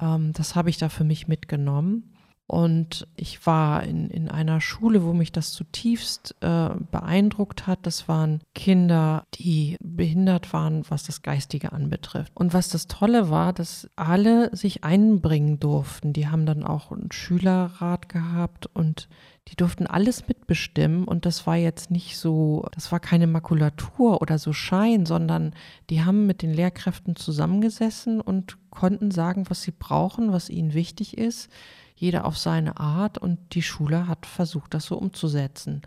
ähm, 0.00 0.32
das 0.32 0.54
habe 0.54 0.70
ich 0.70 0.78
da 0.78 0.88
für 0.88 1.04
mich 1.04 1.28
mitgenommen. 1.28 2.13
Und 2.46 3.06
ich 3.16 3.46
war 3.46 3.84
in, 3.84 4.10
in 4.10 4.28
einer 4.28 4.60
Schule, 4.60 5.02
wo 5.02 5.14
mich 5.14 5.32
das 5.32 5.52
zutiefst 5.52 6.34
äh, 6.42 6.70
beeindruckt 6.90 7.66
hat. 7.66 7.80
Das 7.82 8.06
waren 8.06 8.42
Kinder, 8.54 9.24
die 9.34 9.76
behindert 9.80 10.52
waren, 10.52 10.84
was 10.90 11.04
das 11.04 11.22
Geistige 11.22 11.72
anbetrifft. 11.72 12.32
Und 12.34 12.52
was 12.52 12.68
das 12.68 12.86
Tolle 12.86 13.30
war, 13.30 13.54
dass 13.54 13.88
alle 13.96 14.54
sich 14.54 14.84
einbringen 14.84 15.58
durften. 15.58 16.12
Die 16.12 16.28
haben 16.28 16.44
dann 16.44 16.64
auch 16.64 16.92
einen 16.92 17.12
Schülerrat 17.12 18.10
gehabt 18.10 18.66
und 18.66 19.08
die 19.48 19.56
durften 19.56 19.86
alles 19.86 20.28
mitbestimmen. 20.28 21.04
Und 21.04 21.24
das 21.24 21.46
war 21.46 21.56
jetzt 21.56 21.90
nicht 21.90 22.18
so, 22.18 22.66
das 22.74 22.92
war 22.92 23.00
keine 23.00 23.26
Makulatur 23.26 24.20
oder 24.20 24.38
so 24.38 24.52
Schein, 24.52 25.06
sondern 25.06 25.54
die 25.88 26.04
haben 26.04 26.26
mit 26.26 26.42
den 26.42 26.52
Lehrkräften 26.52 27.16
zusammengesessen 27.16 28.20
und 28.20 28.58
konnten 28.68 29.10
sagen, 29.10 29.44
was 29.48 29.62
sie 29.62 29.72
brauchen, 29.72 30.30
was 30.30 30.50
ihnen 30.50 30.74
wichtig 30.74 31.16
ist 31.16 31.48
jeder 31.94 32.24
auf 32.24 32.36
seine 32.36 32.78
Art 32.78 33.18
und 33.18 33.54
die 33.54 33.62
Schule 33.62 34.06
hat 34.06 34.26
versucht, 34.26 34.74
das 34.74 34.86
so 34.86 34.96
umzusetzen. 34.96 35.82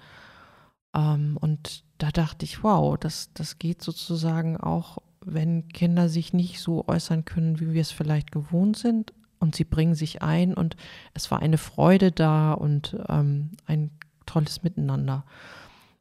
Ähm, 0.95 1.37
und 1.39 1.83
da 1.97 2.11
dachte 2.11 2.45
ich, 2.45 2.63
wow, 2.63 2.97
das, 2.97 3.31
das 3.33 3.59
geht 3.59 3.81
sozusagen 3.81 4.57
auch, 4.57 4.99
wenn 5.25 5.67
Kinder 5.69 6.09
sich 6.09 6.33
nicht 6.33 6.61
so 6.61 6.87
äußern 6.87 7.25
können, 7.25 7.59
wie 7.59 7.73
wir 7.73 7.81
es 7.81 7.91
vielleicht 7.91 8.31
gewohnt 8.31 8.77
sind. 8.77 9.13
Und 9.39 9.55
sie 9.55 9.65
bringen 9.65 9.93
sich 9.93 10.23
ein 10.23 10.55
und 10.55 10.75
es 11.13 11.29
war 11.29 11.39
eine 11.39 11.59
Freude 11.59 12.11
da 12.11 12.53
und 12.53 12.97
ähm, 13.07 13.51
ein 13.67 13.91
tolles 14.25 14.63
Miteinander. 14.63 15.25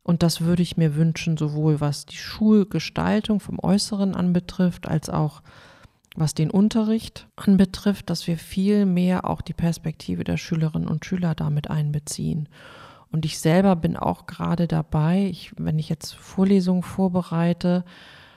Und 0.03 0.23
das 0.23 0.41
würde 0.41 0.63
ich 0.63 0.77
mir 0.77 0.95
wünschen, 0.95 1.37
sowohl 1.37 1.81
was 1.81 2.07
die 2.07 2.17
Schulgestaltung 2.17 3.41
vom 3.41 3.59
Äußeren 3.59 4.15
anbetrifft, 4.15 4.89
als 4.89 5.11
auch 5.11 5.43
was 6.17 6.35
den 6.35 6.51
Unterricht 6.51 7.29
anbetrifft, 7.37 8.11
dass 8.11 8.27
wir 8.27 8.39
viel 8.39 8.87
mehr 8.87 9.29
auch 9.29 9.43
die 9.43 9.53
Perspektive 9.53 10.25
der 10.25 10.37
Schülerinnen 10.37 10.89
und 10.89 11.05
Schüler 11.05 11.35
damit 11.35 11.71
einbeziehen. 11.71 12.49
Und 13.13 13.25
ich 13.25 13.39
selber 13.39 13.77
bin 13.77 13.97
auch 13.97 14.27
gerade 14.27 14.67
dabei, 14.67 15.27
ich, 15.31 15.53
wenn 15.57 15.79
ich 15.79 15.89
jetzt 15.89 16.15
Vorlesungen 16.15 16.83
vorbereite, 16.83 17.85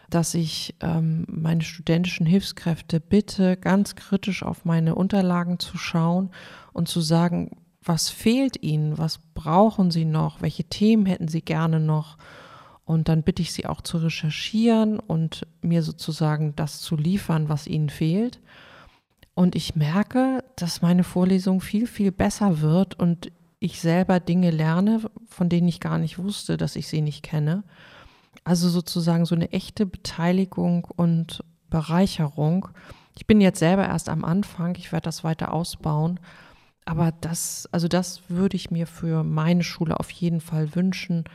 dass 0.09 0.33
ich 0.33 0.75
ähm, 0.81 1.25
meine 1.27 1.61
studentischen 1.61 2.25
Hilfskräfte 2.25 2.99
bitte, 2.99 3.57
ganz 3.57 3.95
kritisch 3.95 4.43
auf 4.43 4.65
meine 4.65 4.95
Unterlagen 4.95 5.59
zu 5.59 5.77
schauen 5.77 6.31
und 6.73 6.87
zu 6.87 7.01
sagen, 7.01 7.51
was 7.83 8.09
fehlt 8.09 8.61
ihnen, 8.61 8.97
was 8.97 9.19
brauchen 9.33 9.91
sie 9.91 10.05
noch, 10.05 10.41
welche 10.41 10.65
Themen 10.65 11.05
hätten 11.05 11.27
sie 11.27 11.41
gerne 11.41 11.79
noch 11.79 12.17
und 12.89 13.07
dann 13.07 13.21
bitte 13.21 13.43
ich 13.43 13.53
sie 13.53 13.67
auch 13.67 13.81
zu 13.81 13.99
recherchieren 13.99 14.99
und 14.99 15.45
mir 15.61 15.83
sozusagen 15.83 16.55
das 16.55 16.81
zu 16.81 16.95
liefern, 16.97 17.47
was 17.47 17.67
ihnen 17.67 17.91
fehlt. 17.91 18.39
Und 19.35 19.55
ich 19.55 19.75
merke, 19.75 20.43
dass 20.55 20.81
meine 20.81 21.03
Vorlesung 21.03 21.61
viel, 21.61 21.85
viel 21.85 22.11
besser 22.11 22.61
wird 22.61 22.97
und 22.97 23.31
ich 23.59 23.79
selber 23.79 24.19
Dinge 24.19 24.49
lerne, 24.49 25.01
von 25.27 25.49
denen 25.49 25.67
ich 25.67 25.79
gar 25.79 25.99
nicht 25.99 26.17
wusste, 26.17 26.57
dass 26.57 26.75
ich 26.75 26.87
sie 26.87 27.01
nicht 27.01 27.21
kenne. 27.21 27.63
Also 28.43 28.67
sozusagen 28.69 29.25
so 29.25 29.35
eine 29.35 29.51
echte 29.51 29.85
Beteiligung 29.85 30.85
und 30.85 31.43
Bereicherung. 31.69 32.69
Ich 33.15 33.27
bin 33.27 33.39
jetzt 33.39 33.59
selber 33.59 33.85
erst 33.85 34.09
am 34.09 34.25
Anfang, 34.25 34.73
ich 34.77 34.91
werde 34.91 35.05
das 35.05 35.23
weiter 35.23 35.53
ausbauen. 35.53 36.19
Aber 36.85 37.11
das, 37.21 37.69
also 37.71 37.87
das 37.87 38.31
würde 38.31 38.55
ich 38.55 38.71
mir 38.71 38.87
für 38.87 39.23
meine 39.23 39.63
Schule 39.63 39.99
auf 39.99 40.09
jeden 40.09 40.41
Fall 40.41 40.73
wünschen, 40.73 41.25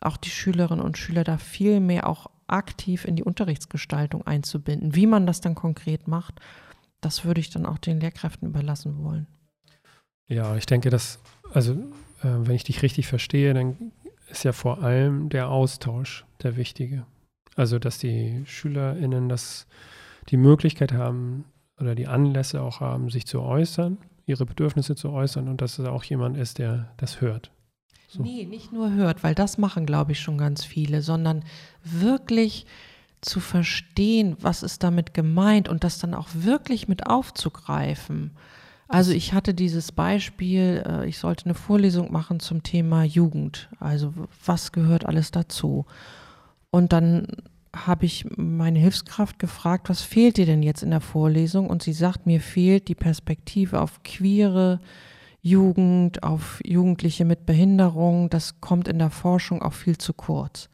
auch 0.00 0.16
die 0.16 0.30
Schülerinnen 0.30 0.84
und 0.84 0.98
Schüler 0.98 1.24
da 1.24 1.38
viel 1.38 1.80
mehr 1.80 2.08
auch 2.08 2.28
aktiv 2.46 3.04
in 3.04 3.16
die 3.16 3.24
Unterrichtsgestaltung 3.24 4.26
einzubinden. 4.26 4.94
Wie 4.94 5.06
man 5.06 5.26
das 5.26 5.40
dann 5.40 5.54
konkret 5.54 6.08
macht, 6.08 6.40
das 7.00 7.24
würde 7.24 7.40
ich 7.40 7.50
dann 7.50 7.66
auch 7.66 7.78
den 7.78 8.00
Lehrkräften 8.00 8.48
überlassen 8.48 9.04
wollen. 9.04 9.26
Ja, 10.28 10.56
ich 10.56 10.66
denke, 10.66 10.90
dass, 10.90 11.20
also 11.52 11.72
äh, 11.72 11.76
wenn 12.22 12.54
ich 12.54 12.64
dich 12.64 12.82
richtig 12.82 13.06
verstehe, 13.06 13.54
dann 13.54 13.92
ist 14.28 14.44
ja 14.44 14.52
vor 14.52 14.82
allem 14.82 15.28
der 15.28 15.48
Austausch 15.48 16.26
der 16.42 16.56
wichtige. 16.56 17.06
Also, 17.56 17.78
dass 17.78 17.98
die 17.98 18.42
SchülerInnen 18.46 19.28
das, 19.28 19.66
die 20.28 20.36
Möglichkeit 20.36 20.92
haben 20.92 21.44
oder 21.80 21.94
die 21.94 22.06
Anlässe 22.06 22.62
auch 22.62 22.80
haben, 22.80 23.10
sich 23.10 23.26
zu 23.26 23.40
äußern, 23.40 23.98
ihre 24.26 24.44
Bedürfnisse 24.44 24.94
zu 24.94 25.10
äußern 25.10 25.48
und 25.48 25.60
dass 25.60 25.78
es 25.78 25.86
auch 25.86 26.04
jemand 26.04 26.36
ist, 26.36 26.58
der 26.58 26.92
das 26.98 27.20
hört. 27.20 27.50
So. 28.08 28.22
Nee, 28.22 28.46
nicht 28.46 28.72
nur 28.72 28.92
hört, 28.92 29.22
weil 29.22 29.34
das 29.34 29.58
machen, 29.58 29.84
glaube 29.84 30.12
ich, 30.12 30.20
schon 30.20 30.38
ganz 30.38 30.64
viele, 30.64 31.02
sondern 31.02 31.44
wirklich 31.84 32.64
zu 33.20 33.38
verstehen, 33.38 34.36
was 34.40 34.62
ist 34.62 34.82
damit 34.82 35.12
gemeint 35.12 35.68
und 35.68 35.84
das 35.84 35.98
dann 35.98 36.14
auch 36.14 36.28
wirklich 36.32 36.88
mit 36.88 37.06
aufzugreifen. 37.06 38.30
Also 38.88 39.12
ich 39.12 39.34
hatte 39.34 39.52
dieses 39.52 39.92
Beispiel, 39.92 40.82
äh, 40.86 41.06
ich 41.06 41.18
sollte 41.18 41.44
eine 41.44 41.54
Vorlesung 41.54 42.10
machen 42.10 42.40
zum 42.40 42.62
Thema 42.62 43.04
Jugend. 43.04 43.68
Also 43.78 44.14
was 44.44 44.72
gehört 44.72 45.04
alles 45.04 45.30
dazu? 45.30 45.84
Und 46.70 46.94
dann 46.94 47.26
habe 47.76 48.06
ich 48.06 48.24
meine 48.36 48.78
Hilfskraft 48.78 49.38
gefragt, 49.38 49.90
was 49.90 50.00
fehlt 50.00 50.38
dir 50.38 50.46
denn 50.46 50.62
jetzt 50.62 50.82
in 50.82 50.90
der 50.90 51.02
Vorlesung? 51.02 51.68
Und 51.68 51.82
sie 51.82 51.92
sagt, 51.92 52.24
mir 52.26 52.40
fehlt 52.40 52.88
die 52.88 52.94
Perspektive 52.94 53.82
auf 53.82 54.02
queere 54.02 54.80
Jugend, 55.40 56.22
auf 56.22 56.60
Jugendliche 56.64 57.24
mit 57.24 57.46
Behinderung. 57.46 58.30
Das 58.30 58.60
kommt 58.60 58.88
in 58.88 58.98
der 58.98 59.10
Forschung 59.10 59.62
auch 59.62 59.72
viel 59.72 59.98
zu 59.98 60.12
kurz. 60.12 60.68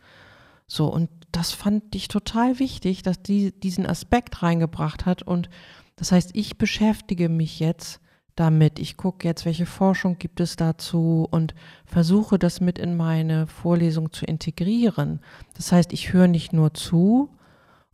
So, 0.67 0.87
und 0.87 1.11
das 1.33 1.53
fand 1.53 1.95
ich 1.95 2.09
total 2.09 2.59
wichtig, 2.59 3.03
dass 3.03 3.23
die 3.23 3.53
diesen 3.53 3.87
Aspekt 3.87 4.43
reingebracht 4.43 5.07
hat. 5.07 5.23
Und 5.23 5.51
das 5.97 6.13
heißt, 6.13 6.31
ich 6.35 6.59
beschäftige 6.59 7.29
mich 7.29 7.61
jetzt 7.61 8.01
damit. 8.37 8.79
Ich 8.79 8.97
gucke 8.97 9.27
jetzt, 9.27 9.45
welche 9.45 9.67
Forschung 9.67 10.19
gibt 10.19 10.41
es 10.41 10.57
dazu 10.57 11.27
und 11.31 11.55
versuche 11.85 12.39
das 12.39 12.61
mit 12.61 12.79
in 12.79 12.97
meine 12.97 13.47
Vorlesung 13.47 14.13
zu 14.13 14.25
integrieren. 14.25 15.21
Das 15.55 15.73
heißt, 15.73 15.93
ich 15.93 16.13
höre 16.13 16.29
nicht 16.29 16.53
nur 16.53 16.75
zu 16.75 17.31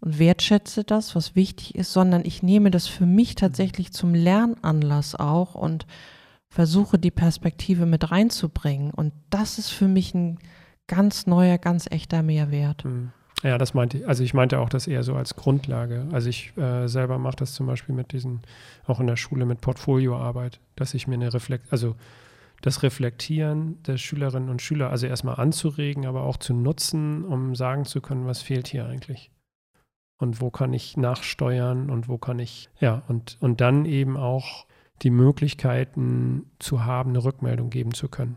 und 0.01 0.19
wertschätze 0.19 0.85
das, 0.85 1.15
was 1.15 1.37
wichtig 1.37 1.75
ist, 1.75 1.93
sondern 1.93 2.25
ich 2.25 2.43
nehme 2.43 2.71
das 2.71 2.87
für 2.87 3.07
mich 3.07 3.35
tatsächlich 3.35 3.93
zum 3.93 4.15
Lernanlass 4.15 5.15
auch 5.15 5.55
und 5.55 5.87
versuche 6.51 6.99
die 6.99 7.11
Perspektive 7.11 7.87
mit 7.87 8.11
reinzubringen. 8.11 8.91
Und 8.91 9.13
das 9.31 9.59
ist 9.59 9.71
für 9.71 9.89
mich 9.89 10.15
ein 10.15 10.39
ganz 10.87 11.27
neuer, 11.27 11.59
ganz 11.59 11.87
echter 11.91 12.23
Mehrwert. 12.23 12.85
Mhm. 12.85 13.13
Ja, 13.43 13.57
das 13.57 13.73
meinte 13.73 13.99
ich. 13.99 14.09
Also 14.09 14.23
ich 14.23 14.35
meinte 14.35 14.59
auch 14.59 14.69
das 14.69 14.87
eher 14.87 15.03
so 15.03 15.15
als 15.15 15.37
Grundlage. 15.37 16.07
Also 16.13 16.29
ich 16.29 16.55
äh, 16.59 16.89
selber 16.89 17.19
mache 17.19 17.37
das 17.37 17.55
zum 17.55 17.67
Beispiel 17.67 17.95
mit 17.95 18.13
diesen, 18.13 18.43
auch 18.87 19.01
in 19.01 19.07
der 19.07 19.17
Schule 19.17 19.47
mit 19.47 19.61
Portfolioarbeit, 19.61 20.61
dass 20.77 20.93
ich 20.93 21.07
mir 21.07 21.15
eine 21.15 21.33
Reflekt, 21.33 21.73
also 21.73 21.97
das 22.61 22.83
Reflektieren 22.83 23.83
der 23.85 23.97
Schülerinnen 23.97 24.51
und 24.51 24.61
Schüler, 24.61 24.91
also 24.91 25.07
erstmal 25.07 25.37
anzuregen, 25.37 26.05
aber 26.05 26.25
auch 26.25 26.37
zu 26.37 26.53
nutzen, 26.53 27.25
um 27.25 27.55
sagen 27.55 27.87
zu 27.87 28.03
können, 28.03 28.27
was 28.27 28.43
fehlt 28.43 28.69
hier 28.69 28.85
eigentlich. 28.85 29.31
Und 30.19 30.43
wo 30.43 30.51
kann 30.51 30.75
ich 30.75 30.99
nachsteuern 30.99 31.89
und 31.89 32.09
wo 32.09 32.19
kann 32.19 32.39
ich, 32.39 32.69
ja, 32.79 33.03
und, 33.09 33.39
und 33.41 33.63
dann 33.63 33.87
eben 33.87 34.19
auch 34.19 34.67
die 35.03 35.11
Möglichkeiten 35.11 36.47
zu 36.59 36.85
haben, 36.85 37.11
eine 37.11 37.25
Rückmeldung 37.25 37.71
geben 37.71 37.95
zu 37.95 38.09
können. 38.09 38.37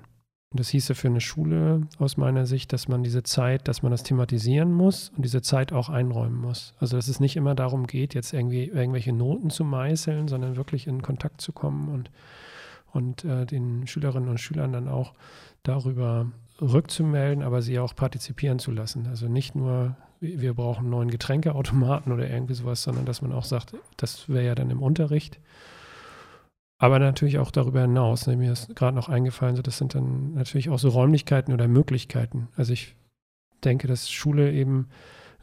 Und 0.54 0.60
das 0.60 0.70
hieße 0.70 0.94
für 0.94 1.08
eine 1.08 1.20
Schule 1.20 1.88
aus 1.98 2.16
meiner 2.16 2.46
Sicht, 2.46 2.74
dass 2.74 2.88
man 2.88 3.02
diese 3.02 3.24
Zeit, 3.24 3.68
dass 3.68 3.82
man 3.82 3.92
das 3.92 4.04
thematisieren 4.04 4.72
muss 4.72 5.10
und 5.10 5.26
diese 5.26 5.42
Zeit 5.42 5.74
auch 5.74 5.90
einräumen 5.90 6.40
muss. 6.40 6.76
Also 6.80 6.96
dass 6.96 7.08
es 7.08 7.20
nicht 7.20 7.36
immer 7.36 7.56
darum 7.56 7.88
geht, 7.88 8.14
jetzt 8.14 8.34
irgendwie 8.34 8.66
irgendwelche 8.66 9.14
Noten 9.14 9.50
zu 9.50 9.64
meißeln, 9.64 10.28
sondern 10.28 10.56
wirklich 10.56 10.86
in 10.86 11.02
Kontakt 11.02 11.42
zu 11.42 11.54
kommen 11.54 11.90
und, 11.90 12.12
und 12.92 13.26
äh, 13.26 13.48
den 13.48 13.88
Schülerinnen 13.88 14.30
und 14.30 14.40
Schülern 14.40 14.72
dann 14.72 14.88
auch 14.88 15.14
darüber 15.64 16.28
rückzumelden, 16.62 17.44
aber 17.44 17.64
sie 17.64 17.80
auch 17.80 17.96
partizipieren 17.96 18.60
zu 18.60 18.72
lassen. 18.72 19.08
Also 19.08 19.28
nicht 19.28 19.56
nur, 19.56 19.96
wir 20.20 20.54
brauchen 20.54 20.82
einen 20.82 20.92
neuen 20.92 21.10
Getränkeautomaten 21.10 22.12
oder 22.12 22.30
irgendwie 22.30 22.54
sowas, 22.54 22.84
sondern 22.84 23.06
dass 23.06 23.24
man 23.24 23.32
auch 23.32 23.46
sagt, 23.46 23.74
das 23.98 24.30
wäre 24.30 24.46
ja 24.46 24.54
dann 24.54 24.70
im 24.70 24.84
Unterricht 24.84 25.40
aber 26.78 27.00
natürlich 27.00 27.40
auch 27.40 27.52
darüber 27.52 27.82
hinaus. 27.82 28.28
Ne, 28.28 28.36
mir 28.36 28.52
ist 28.52 28.76
gerade 28.76 28.96
noch 28.96 29.10
eingefallen, 29.10 29.56
so, 29.56 29.62
das 29.62 29.78
sind 29.78 29.96
dann 29.96 30.34
natürlich 30.34 30.70
auch 30.70 30.80
so 30.80 30.90
Räumlichkeiten 30.90 31.54
oder 31.54 31.68
Möglichkeiten. 31.68 32.50
Also 32.56 32.74
ich 32.74 32.96
denke, 33.64 33.88
dass 33.88 34.12
Schule 34.12 34.52
eben 34.52 34.90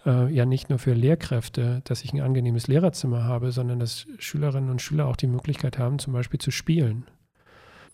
äh, 0.07 0.33
ja 0.33 0.45
nicht 0.45 0.71
nur 0.71 0.79
für 0.79 0.93
Lehrkräfte, 0.93 1.83
dass 1.85 2.05
ich 2.05 2.13
ein 2.13 2.21
angenehmes 2.21 2.67
Lehrerzimmer 2.67 3.25
habe, 3.25 3.53
sondern 3.53 3.79
dass 3.79 4.07
Schülerinnen 4.19 4.71
und 4.71 4.83
Schüler 4.83 5.07
auch 5.07 5.17
die 5.17 5.27
Möglichkeit 5.27 5.79
haben, 5.79 5.99
zum 5.99 6.13
Beispiel 6.13 6.41
zu 6.41 6.51
spielen. 6.51 7.07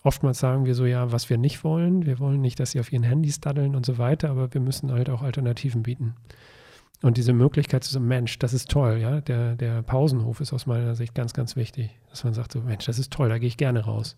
Oftmals 0.03 0.39
sagen 0.39 0.65
wir 0.65 0.75
so, 0.75 0.85
ja, 0.85 1.11
was 1.11 1.29
wir 1.29 1.37
nicht 1.37 1.63
wollen. 1.63 2.05
Wir 2.05 2.19
wollen 2.19 2.39
nicht, 2.39 2.59
dass 2.59 2.71
sie 2.71 2.79
auf 2.79 2.93
ihren 2.93 3.03
Handys 3.03 3.39
daddeln 3.41 3.75
und 3.75 3.85
so 3.85 3.97
weiter, 3.97 4.29
aber 4.29 4.53
wir 4.53 4.61
müssen 4.61 4.91
halt 4.91 5.09
auch 5.09 5.21
Alternativen 5.21 5.83
bieten. 5.83 6.15
Und 7.03 7.17
diese 7.17 7.33
Möglichkeit 7.33 7.83
zu 7.83 7.91
so, 7.91 7.99
Mensch, 7.99 8.39
das 8.39 8.53
ist 8.53 8.71
toll, 8.71 8.97
ja. 8.97 9.21
Der, 9.21 9.55
der 9.55 9.83
Pausenhof 9.83 10.41
ist 10.41 10.51
aus 10.51 10.65
meiner 10.65 10.95
Sicht 10.95 11.13
ganz, 11.13 11.33
ganz 11.33 11.55
wichtig. 11.55 11.91
Dass 12.09 12.23
man 12.23 12.33
sagt 12.33 12.51
so, 12.51 12.61
Mensch, 12.61 12.85
das 12.85 12.97
ist 12.97 13.13
toll, 13.13 13.29
da 13.29 13.37
gehe 13.37 13.47
ich 13.47 13.57
gerne 13.57 13.85
raus. 13.85 14.17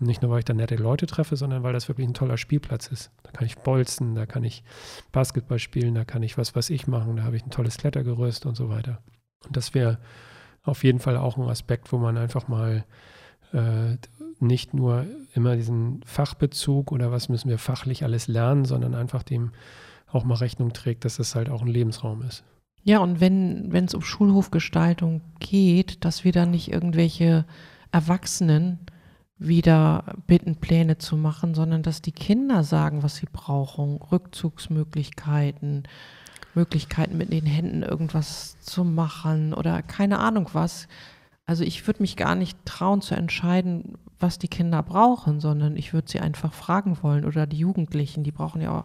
Und 0.00 0.06
nicht 0.08 0.20
nur, 0.20 0.30
weil 0.30 0.40
ich 0.40 0.44
da 0.44 0.52
nette 0.52 0.76
Leute 0.76 1.06
treffe, 1.06 1.36
sondern 1.36 1.62
weil 1.62 1.72
das 1.72 1.88
wirklich 1.88 2.06
ein 2.06 2.14
toller 2.14 2.36
Spielplatz 2.36 2.88
ist. 2.88 3.10
Da 3.22 3.30
kann 3.30 3.46
ich 3.46 3.56
bolzen, 3.58 4.14
da 4.14 4.26
kann 4.26 4.44
ich 4.44 4.64
Basketball 5.12 5.58
spielen, 5.58 5.94
da 5.94 6.04
kann 6.04 6.22
ich 6.22 6.36
was, 6.36 6.54
was 6.54 6.70
ich 6.70 6.86
machen, 6.86 7.16
da 7.16 7.22
habe 7.22 7.36
ich 7.36 7.46
ein 7.46 7.50
tolles 7.50 7.78
Klettergerüst 7.78 8.46
und 8.46 8.56
so 8.56 8.68
weiter. 8.68 9.00
Und 9.46 9.56
das 9.56 9.72
wäre 9.72 9.98
auf 10.64 10.82
jeden 10.84 10.98
Fall 10.98 11.16
auch 11.16 11.36
ein 11.36 11.48
Aspekt, 11.48 11.92
wo 11.92 11.98
man 11.98 12.18
einfach 12.18 12.48
mal 12.48 12.84
äh, 13.52 13.96
nicht 14.40 14.74
nur 14.74 15.06
immer 15.34 15.56
diesen 15.56 16.02
Fachbezug 16.04 16.92
oder 16.92 17.12
was 17.12 17.28
müssen 17.28 17.48
wir 17.48 17.58
fachlich 17.58 18.02
alles 18.02 18.26
lernen, 18.26 18.64
sondern 18.64 18.94
einfach 18.94 19.22
dem 19.22 19.52
auch 20.16 20.24
mal 20.24 20.34
Rechnung 20.34 20.72
trägt, 20.72 21.04
dass 21.04 21.16
das 21.16 21.34
halt 21.34 21.48
auch 21.48 21.62
ein 21.62 21.68
Lebensraum 21.68 22.22
ist. 22.22 22.42
Ja, 22.82 22.98
und 23.00 23.20
wenn 23.20 23.72
es 23.72 23.94
um 23.94 24.02
Schulhofgestaltung 24.02 25.20
geht, 25.40 26.04
dass 26.04 26.24
wir 26.24 26.32
dann 26.32 26.52
nicht 26.52 26.72
irgendwelche 26.72 27.44
Erwachsenen 27.90 28.78
wieder 29.38 30.14
bitten, 30.26 30.56
Pläne 30.56 30.96
zu 30.96 31.16
machen, 31.16 31.54
sondern 31.54 31.82
dass 31.82 32.00
die 32.00 32.12
Kinder 32.12 32.64
sagen, 32.64 33.02
was 33.02 33.16
sie 33.16 33.26
brauchen, 33.30 33.96
Rückzugsmöglichkeiten, 33.96 35.82
Möglichkeiten 36.54 37.18
mit 37.18 37.32
den 37.32 37.44
Händen 37.44 37.82
irgendwas 37.82 38.58
zu 38.60 38.84
machen 38.84 39.52
oder 39.52 39.82
keine 39.82 40.20
Ahnung 40.20 40.48
was. 40.52 40.88
Also 41.44 41.64
ich 41.64 41.86
würde 41.86 42.02
mich 42.02 42.16
gar 42.16 42.34
nicht 42.34 42.56
trauen 42.64 43.02
zu 43.02 43.14
entscheiden, 43.14 43.98
was 44.18 44.38
die 44.38 44.48
Kinder 44.48 44.82
brauchen, 44.82 45.40
sondern 45.40 45.76
ich 45.76 45.92
würde 45.92 46.10
sie 46.10 46.20
einfach 46.20 46.52
fragen 46.52 46.98
wollen 47.02 47.24
oder 47.24 47.46
die 47.46 47.58
Jugendlichen, 47.58 48.24
die 48.24 48.32
brauchen 48.32 48.60
ja 48.60 48.80
auch 48.80 48.84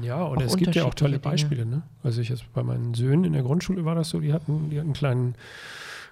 ja, 0.00 0.26
oder 0.26 0.46
es 0.46 0.56
gibt 0.56 0.74
ja 0.74 0.84
auch 0.84 0.94
tolle 0.94 1.18
Beispiele. 1.18 1.66
Ne? 1.66 1.82
Also 2.02 2.20
ich 2.20 2.30
jetzt 2.30 2.50
bei 2.54 2.62
meinen 2.62 2.94
Söhnen 2.94 3.24
in 3.24 3.34
der 3.34 3.42
Grundschule 3.42 3.84
war 3.84 3.94
das 3.94 4.08
so, 4.08 4.20
die 4.20 4.32
hatten, 4.32 4.70
die 4.70 4.78
hatten 4.78 4.88
einen 4.88 4.94
kleinen 4.94 5.34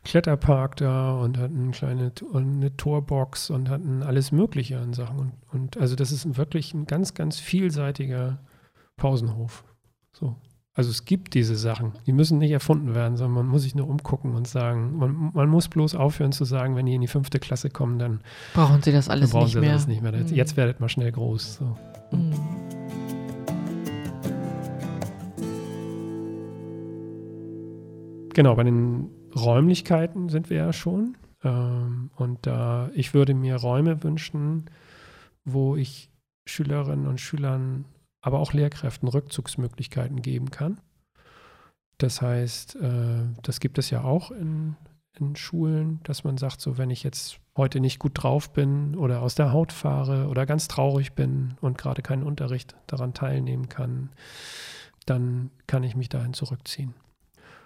Kletterpark 0.05 0.77
da 0.77 1.15
und 1.15 1.39
hatten 1.39 1.63
eine 1.63 1.71
kleine 1.71 2.13
eine 2.35 2.77
Torbox 2.77 3.51
und 3.51 3.69
hatten 3.69 4.03
alles 4.03 4.33
Mögliche 4.33 4.79
an 4.79 4.93
Sachen. 4.93 5.19
Und, 5.19 5.33
und 5.53 5.77
also 5.79 5.97
das 5.97 6.13
ist 6.13 6.37
wirklich 6.37 6.75
ein 6.75 6.87
ganz, 6.87 7.15
ganz 7.15 7.39
vielseitiger 7.39 8.39
Pausenhof. 8.97 9.65
So. 10.13 10.37
Also 10.73 10.91
es 10.91 11.05
gibt 11.05 11.35
diese 11.35 11.57
Sachen, 11.57 11.95
die 12.07 12.13
müssen 12.13 12.39
nicht 12.39 12.53
erfunden 12.53 12.95
werden, 12.95 13.17
sondern 13.17 13.35
man 13.35 13.49
muss 13.49 13.63
sich 13.63 13.75
nur 13.75 13.89
umgucken 13.89 14.37
und 14.37 14.47
sagen, 14.47 14.97
man, 14.97 15.33
man 15.35 15.49
muss 15.49 15.67
bloß 15.67 15.97
aufhören 15.97 16.31
zu 16.31 16.45
sagen, 16.45 16.77
wenn 16.77 16.87
die 16.87 16.95
in 16.95 17.01
die 17.01 17.09
fünfte 17.09 17.41
Klasse 17.41 17.71
kommen, 17.71 17.99
dann 17.99 18.21
brauchen 18.55 18.81
sie 18.81 18.93
das 18.93 19.09
alles, 19.09 19.33
brauchen 19.33 19.45
nicht, 19.45 19.55
sie 19.55 19.61
mehr. 19.61 19.73
Das 19.73 19.89
nicht 19.89 20.01
mehr. 20.01 20.15
Jetzt, 20.15 20.31
mhm. 20.31 20.37
jetzt 20.37 20.57
werdet 20.57 20.79
mal 20.79 20.89
schnell 20.89 21.11
groß. 21.11 21.57
So. 21.57 21.77
Mhm. 22.13 22.35
Genau, 28.33 28.55
bei 28.55 28.63
den 28.63 29.11
Räumlichkeiten 29.35 30.29
sind 30.29 30.51
wir 30.51 30.57
ja 30.57 30.73
schon. 30.73 31.17
Ähm, 31.43 32.11
und 32.15 32.47
da 32.47 32.91
ich 32.95 33.13
würde 33.13 33.35
mir 33.35 33.57
Räume 33.57 34.05
wünschen, 34.05 34.71
wo 35.45 35.75
ich 35.75 36.13
Schülerinnen 36.47 37.09
und 37.09 37.21
Schülern, 37.21 37.87
aber 38.21 38.41
auch 38.41 38.53
Lehrkräften 38.53 39.09
Rückzugsmöglichkeiten 39.09 40.23
geben 40.23 40.51
kann. 40.51 40.81
Das 41.99 42.23
heißt, 42.23 42.77
äh, 42.77 43.25
das 43.43 43.61
gibt 43.61 43.79
es 43.79 43.91
ja 43.91 44.03
auch 44.03 44.31
in, 44.31 44.77
in 45.19 45.37
Schulen, 45.37 46.01
dass 46.05 46.25
man 46.25 46.39
sagt, 46.39 46.61
so 46.61 46.79
wenn 46.79 46.91
ich 46.91 47.03
jetzt 47.03 47.41
heute 47.57 47.81
nicht 47.81 47.99
gut 47.99 48.13
drauf 48.15 48.53
bin 48.53 48.97
oder 48.97 49.23
aus 49.23 49.35
der 49.35 49.53
Haut 49.53 49.73
fahre 49.73 50.29
oder 50.29 50.47
ganz 50.47 50.69
traurig 50.69 51.13
bin 51.13 51.57
und 51.61 51.79
gerade 51.79 52.03
keinen 52.03 52.23
Unterricht 52.23 52.77
daran 52.87 53.13
teilnehmen 53.13 53.69
kann, 53.69 54.11
dann 55.07 55.51
kann 55.67 55.83
ich 55.83 55.97
mich 55.97 56.09
dahin 56.09 56.33
zurückziehen 56.33 56.95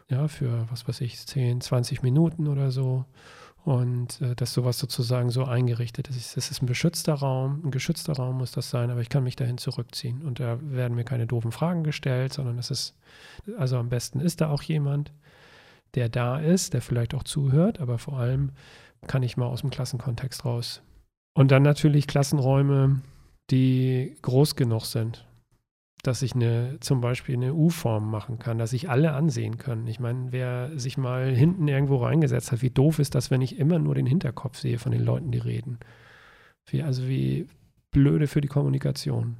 ja, 0.08 0.28
für 0.28 0.66
was 0.70 0.86
weiß 0.86 1.00
ich, 1.00 1.26
10, 1.26 1.60
20 1.60 2.02
Minuten 2.02 2.46
oder 2.46 2.70
so. 2.70 3.04
Und 3.64 4.20
äh, 4.20 4.34
dass 4.34 4.52
sowas 4.52 4.78
sozusagen 4.78 5.30
so 5.30 5.44
eingerichtet 5.44 6.08
ist. 6.08 6.36
Das 6.36 6.50
ist 6.50 6.62
ein 6.62 6.66
beschützter 6.66 7.14
Raum, 7.14 7.62
ein 7.64 7.70
geschützter 7.70 8.12
Raum 8.12 8.38
muss 8.38 8.52
das 8.52 8.68
sein, 8.68 8.90
aber 8.90 9.00
ich 9.00 9.08
kann 9.08 9.24
mich 9.24 9.36
dahin 9.36 9.56
zurückziehen. 9.56 10.22
Und 10.22 10.38
da 10.38 10.58
werden 10.60 10.94
mir 10.94 11.04
keine 11.04 11.26
doofen 11.26 11.50
Fragen 11.50 11.82
gestellt, 11.82 12.34
sondern 12.34 12.58
es 12.58 12.70
ist, 12.70 12.94
also 13.56 13.78
am 13.78 13.88
besten 13.88 14.20
ist 14.20 14.42
da 14.42 14.50
auch 14.50 14.62
jemand, 14.62 15.12
der 15.94 16.08
da 16.10 16.38
ist, 16.38 16.74
der 16.74 16.82
vielleicht 16.82 17.14
auch 17.14 17.22
zuhört, 17.22 17.80
aber 17.80 17.98
vor 17.98 18.18
allem 18.18 18.52
kann 19.06 19.22
ich 19.22 19.36
mal 19.36 19.46
aus 19.46 19.62
dem 19.62 19.70
Klassenkontext 19.70 20.44
raus. 20.44 20.82
Und 21.34 21.50
dann 21.50 21.62
natürlich 21.62 22.06
Klassenräume, 22.06 23.00
die 23.50 24.16
groß 24.22 24.56
genug 24.56 24.84
sind 24.84 25.26
dass 26.06 26.22
ich 26.22 26.34
eine, 26.34 26.78
zum 26.80 27.00
Beispiel 27.00 27.34
eine 27.34 27.54
U-Form 27.54 28.10
machen 28.10 28.38
kann, 28.38 28.58
dass 28.58 28.70
sich 28.70 28.88
alle 28.90 29.12
ansehen 29.12 29.58
können. 29.58 29.86
Ich 29.86 30.00
meine, 30.00 30.32
wer 30.32 30.70
sich 30.78 30.96
mal 30.98 31.34
hinten 31.34 31.66
irgendwo 31.68 31.96
reingesetzt 31.96 32.52
hat, 32.52 32.62
wie 32.62 32.70
doof 32.70 32.98
ist 32.98 33.14
das, 33.14 33.30
wenn 33.30 33.40
ich 33.40 33.58
immer 33.58 33.78
nur 33.78 33.94
den 33.94 34.06
Hinterkopf 34.06 34.58
sehe 34.58 34.78
von 34.78 34.92
den 34.92 35.02
Leuten, 35.02 35.30
die 35.30 35.38
reden. 35.38 35.78
Wie, 36.66 36.82
also 36.82 37.06
wie 37.08 37.46
blöde 37.90 38.26
für 38.26 38.40
die 38.40 38.48
Kommunikation. 38.48 39.36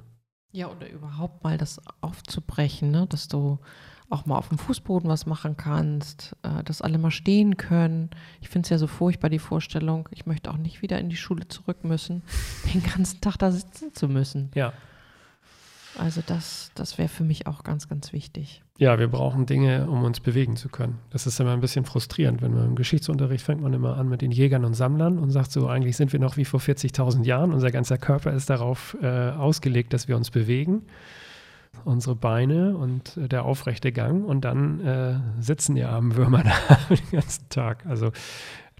Ja, 0.53 0.69
oder 0.69 0.89
überhaupt 0.89 1.43
mal 1.43 1.59
das 1.59 1.81
aufzubrechen, 2.01 2.91
ne? 2.91 3.07
dass 3.09 3.29
du 3.29 3.59
auch 4.11 4.27
mal 4.27 4.37
auf 4.37 4.49
dem 4.49 4.59
Fußboden 4.59 5.11
was 5.11 5.27
machen 5.27 5.57
kannst, 5.57 6.37
äh, 6.43 6.63
dass 6.63 6.83
alle 6.83 6.99
mal 6.99 7.11
stehen 7.11 7.57
können. 7.57 8.11
Ich 8.41 8.49
finde 8.49 8.67
es 8.67 8.71
ja 8.71 8.79
so 8.79 8.87
furchtbar, 8.87 9.31
die 9.31 9.39
Vorstellung, 9.39 10.09
ich 10.13 10.27
möchte 10.27 10.51
auch 10.51 10.57
nicht 10.57 10.83
wieder 10.83 10.99
in 10.99 11.09
die 11.09 11.17
Schule 11.17 11.49
zurück 11.49 11.85
müssen, 11.85 12.23
den 12.75 12.83
ganzen 12.83 13.21
Tag 13.21 13.37
da 13.39 13.51
sitzen 13.51 13.93
zu 13.95 14.09
müssen. 14.09 14.51
Ja. 14.55 14.73
Also 15.99 16.23
das, 16.27 16.71
das 16.75 16.99
wäre 16.99 17.09
für 17.09 17.25
mich 17.25 17.47
auch 17.47 17.63
ganz, 17.63 17.89
ganz 17.89 18.13
wichtig. 18.13 18.63
Ja, 18.79 18.99
wir 18.99 19.09
brauchen 19.09 19.47
Dinge, 19.47 19.89
um 19.89 20.03
uns 20.03 20.19
bewegen 20.19 20.57
zu 20.57 20.69
können. 20.69 20.99
Das 21.11 21.27
ist 21.27 21.39
immer 21.39 21.53
ein 21.53 21.61
bisschen 21.61 21.85
frustrierend, 21.85 22.43
wenn 22.43 22.53
man 22.53 22.65
im 22.65 22.75
Geschichtsunterricht 22.75 23.45
fängt 23.45 23.61
man 23.61 23.73
immer 23.73 23.97
an 23.97 24.09
mit 24.09 24.21
den 24.21 24.33
Jägern 24.33 24.65
und 24.65 24.75
Sammlern 24.75 25.19
und 25.19 25.31
sagt 25.31 25.53
so, 25.53 25.69
eigentlich 25.69 25.97
sind 25.97 26.13
wir 26.13 26.19
noch 26.19 26.37
wie 26.37 26.45
vor 26.45 26.59
40.000 26.59 27.25
Jahren. 27.25 27.53
Unser 27.53 27.71
ganzer 27.71 27.99
Körper 27.99 28.33
ist 28.33 28.51
darauf 28.51 28.97
äh, 29.01 29.31
ausgelegt, 29.31 29.93
dass 29.93 30.09
wir 30.09 30.17
uns 30.17 30.31
bewegen. 30.31 30.83
Unsere 31.85 32.17
Beine 32.17 32.77
und 32.77 33.17
äh, 33.17 33.29
der 33.29 33.45
aufrechte 33.45 33.93
Gang 33.93 34.25
und 34.25 34.45
dann 34.45 34.81
äh, 34.81 35.21
sitzen 35.41 35.77
die 35.77 35.85
armen 35.85 36.17
Würmer 36.17 36.43
da 36.69 36.79
den 36.91 37.11
ganzen 37.13 37.49
Tag. 37.51 37.87
Also, 37.87 38.11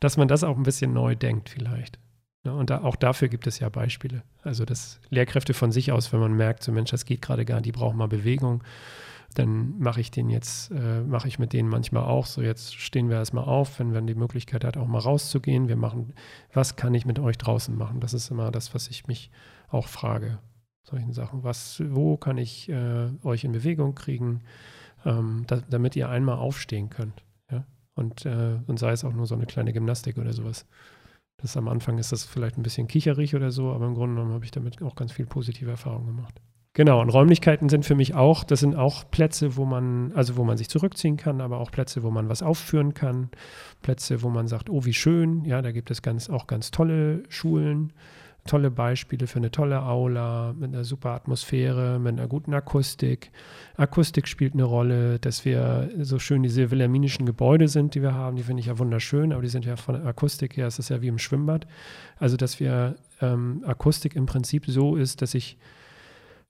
dass 0.01 0.17
man 0.17 0.27
das 0.27 0.43
auch 0.43 0.57
ein 0.57 0.65
bisschen 0.65 0.93
neu 0.93 1.15
denkt 1.15 1.49
vielleicht. 1.51 1.99
Ne, 2.45 2.55
und 2.55 2.71
da, 2.71 2.83
auch 2.83 2.97
dafür 2.97 3.29
gibt 3.29 3.47
es 3.47 3.59
ja 3.59 3.69
Beispiele. 3.71 4.23
Also, 4.43 4.65
dass 4.65 5.01
Lehrkräfte 5.09 5.55
von 5.55 5.73
sich 5.73 5.93
aus, 5.93 6.13
wenn 6.13 6.21
man 6.21 6.35
merkt, 6.35 6.63
so 6.63 6.73
Mensch, 6.73 6.91
das 6.91 7.07
geht 7.07 7.23
gerade 7.23 7.45
gar 7.45 7.57
nicht, 7.57 7.67
die 7.67 7.73
brauchen 7.73 7.97
mal 7.97 8.07
Bewegung, 8.07 8.63
dann 9.35 9.79
mache 9.79 10.01
ich 10.01 10.11
den 10.11 10.29
jetzt, 10.29 10.71
äh, 10.71 11.01
mache 11.03 11.27
ich 11.27 11.39
mit 11.39 11.53
denen 11.53 11.69
manchmal 11.69 12.05
auch. 12.05 12.27
So, 12.27 12.43
jetzt 12.43 12.75
stehen 12.77 13.09
wir 13.09 13.17
erstmal 13.17 13.45
auf, 13.45 13.81
wenn 13.81 13.93
man 13.93 14.07
die 14.07 14.15
Möglichkeit 14.15 14.63
hat, 14.63 14.77
auch 14.77 14.87
mal 14.87 14.99
rauszugehen. 14.99 15.69
Wir 15.69 15.77
machen, 15.77 16.13
was 16.53 16.77
kann 16.77 16.95
ich 16.95 17.07
mit 17.07 17.19
euch 17.19 17.39
draußen 17.39 17.77
machen? 17.77 18.01
Das 18.01 18.15
ist 18.15 18.31
immer 18.31 18.51
das, 18.53 18.75
was 18.75 18.89
ich 18.89 19.07
mich 19.07 19.31
auch 19.69 19.89
frage. 19.89 20.39
Solchen 20.83 21.13
Sachen. 21.13 21.43
Was, 21.43 21.83
wo 21.89 22.17
kann 22.19 22.37
ich 22.37 22.69
äh, 22.69 23.09
euch 23.23 23.45
in 23.45 23.53
Bewegung 23.53 23.95
kriegen, 23.95 24.43
ähm, 25.05 25.45
da, 25.47 25.63
damit 25.69 25.97
ihr 25.97 26.11
einmal 26.11 26.37
aufstehen 26.37 26.91
könnt? 26.91 27.25
Ja? 27.51 27.65
Und, 27.95 28.27
äh, 28.27 28.59
und 28.67 28.79
sei 28.79 28.93
es 28.93 29.03
auch 29.03 29.15
nur 29.15 29.27
so 29.27 29.35
eine 29.35 29.47
kleine 29.47 29.73
Gymnastik 29.73 30.19
oder 30.19 30.35
sowas. 30.35 30.67
Das 31.37 31.57
am 31.57 31.69
Anfang 31.69 31.99
ist 31.99 32.13
das 32.13 32.25
vielleicht 32.25 32.57
ein 32.57 32.63
bisschen 32.63 32.89
kicherig 32.89 33.35
oder 33.35 33.51
so, 33.51 33.71
aber 33.73 33.87
im 33.87 33.95
Grunde 33.95 34.17
genommen 34.17 34.35
habe 34.35 34.45
ich 34.45 34.51
damit 34.51 34.83
auch 34.83 34.95
ganz 34.95 35.13
viel 35.13 35.27
positive 35.27 35.71
Erfahrungen 35.71 36.07
gemacht. 36.07 36.41
Genau, 36.77 37.01
und 37.01 37.09
Räumlichkeiten 37.09 37.69
sind 37.69 37.87
für 37.87 37.95
mich 37.95 38.15
auch, 38.15 38.43
das 38.43 38.59
sind 38.59 38.75
auch 38.75 39.09
Plätze, 39.09 39.57
wo 39.57 39.65
man, 39.65 40.11
also 40.15 40.37
wo 40.37 40.43
man 40.43 40.57
sich 40.57 40.69
zurückziehen 40.69 41.17
kann, 41.17 41.41
aber 41.41 41.59
auch 41.59 41.71
Plätze, 41.71 42.03
wo 42.03 42.11
man 42.11 42.29
was 42.29 42.43
aufführen 42.43 42.95
kann, 42.95 43.31
Plätze, 43.81 44.23
wo 44.23 44.29
man 44.29 44.49
sagt, 44.49 44.69
oh, 44.69 44.85
wie 44.85 44.93
schön, 44.93 45.45
ja, 45.45 45.63
da 45.63 45.71
gibt 45.71 45.93
es 45.93 46.03
ganz, 46.03 46.29
auch 46.29 46.49
ganz 46.49 46.73
tolle 46.73 47.23
Schulen, 47.29 47.93
tolle 48.45 48.71
Beispiele 48.71 49.27
für 49.27 49.39
eine 49.39 49.51
tolle 49.51 49.83
Aula, 49.83 50.55
mit 50.59 50.75
einer 50.75 50.85
super 50.85 51.11
Atmosphäre, 51.11 51.99
mit 51.99 52.13
einer 52.13 52.29
guten 52.29 52.53
Akustik. 52.53 53.31
Akustik 53.77 54.29
spielt 54.29 54.55
eine 54.55 54.65
Rolle, 54.65 55.19
dass 55.19 55.45
wir 55.45 55.91
so 56.01 56.19
schön 56.19 56.43
diese 56.43 56.71
wilhelminischen 56.71 57.25
Gebäude 57.27 57.69
sind, 57.69 57.95
die 57.95 58.03
wir 58.03 58.15
haben, 58.15 58.37
die 58.37 58.43
finde 58.43 58.61
ich 58.61 58.67
ja 58.67 58.79
wunderschön, 58.79 59.33
aber 59.33 59.43
die 59.43 59.49
sind 59.49 59.65
ja 59.65 59.77
von 59.77 59.95
der 59.95 60.07
Akustik 60.07 60.57
her, 60.57 60.67
es 60.67 60.79
ist 60.79 60.91
ja 60.91 61.01
wie 61.01 61.09
im 61.09 61.19
Schwimmbad. 61.19 61.67
Also, 62.17 62.37
dass 62.37 62.61
wir 62.61 62.97
ähm, 63.21 63.63
Akustik 63.67 64.15
im 64.15 64.27
Prinzip 64.27 64.67
so 64.67 64.97
ist, 64.97 65.23
dass 65.23 65.35
ich, 65.35 65.57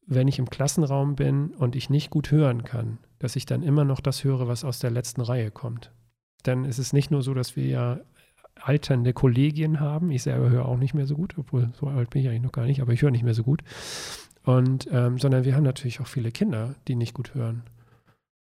wenn 0.06 0.26
ich 0.26 0.38
im 0.38 0.50
Klassenraum 0.50 1.14
bin 1.14 1.50
und 1.50 1.76
ich 1.76 1.90
nicht 1.90 2.10
gut 2.10 2.30
hören 2.32 2.64
kann, 2.64 2.98
dass 3.20 3.36
ich 3.36 3.46
dann 3.46 3.62
immer 3.62 3.84
noch 3.84 4.00
das 4.00 4.24
höre, 4.24 4.48
was 4.48 4.64
aus 4.64 4.80
der 4.80 4.90
letzten 4.90 5.20
Reihe 5.20 5.50
kommt. 5.50 5.92
Denn 6.44 6.64
es 6.64 6.78
ist 6.78 6.92
nicht 6.92 7.10
nur 7.10 7.22
so, 7.22 7.34
dass 7.34 7.56
wir 7.56 7.66
ja 7.66 8.00
alternde 8.60 9.12
Kollegien 9.12 9.80
haben. 9.80 10.10
Ich 10.10 10.22
selber 10.22 10.50
höre 10.50 10.66
auch 10.66 10.78
nicht 10.78 10.94
mehr 10.94 11.06
so 11.06 11.14
gut, 11.14 11.36
obwohl 11.38 11.70
so 11.78 11.86
alt 11.88 12.10
bin 12.10 12.22
ich 12.22 12.28
eigentlich 12.28 12.42
noch 12.42 12.52
gar 12.52 12.66
nicht, 12.66 12.80
aber 12.80 12.92
ich 12.92 13.02
höre 13.02 13.10
nicht 13.10 13.24
mehr 13.24 13.34
so 13.34 13.42
gut. 13.42 13.62
Und 14.44 14.88
ähm, 14.90 15.18
sondern 15.18 15.44
wir 15.44 15.54
haben 15.54 15.64
natürlich 15.64 16.00
auch 16.00 16.06
viele 16.06 16.30
Kinder, 16.30 16.74
die 16.86 16.96
nicht 16.96 17.14
gut 17.14 17.34
hören. 17.34 17.62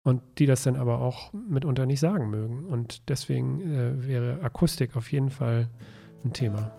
Und 0.04 0.22
die 0.38 0.46
das 0.46 0.64
dann 0.64 0.76
aber 0.76 1.00
auch 1.00 1.32
mitunter 1.32 1.86
nicht 1.86 2.02
sagen 2.02 2.30
mögen. 2.30 2.66
Und 2.66 3.10
deswegen 3.10 3.62
äh, 3.62 4.06
wäre 4.06 4.42
Akustik 4.42 4.98
auf 4.98 5.12
jeden 5.12 5.30
Fall 5.30 5.70
ein 6.26 6.34
Thema. 6.34 6.72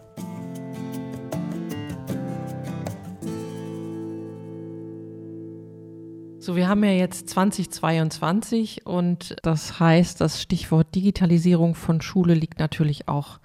So, 6.45 6.57
wir 6.57 6.69
haben 6.69 6.85
ja 6.85 6.91
jetzt 6.91 7.31
2022 7.31 8.85
und 8.85 9.35
das 9.41 9.81
heißt, 9.81 10.21
das 10.21 10.43
Stichwort 10.43 10.95
Digitalisierung 10.95 11.75
von 11.75 12.03
Schule 12.03 12.35
liegt 12.35 12.59
natürlich 12.59 13.09
auch 13.09 13.41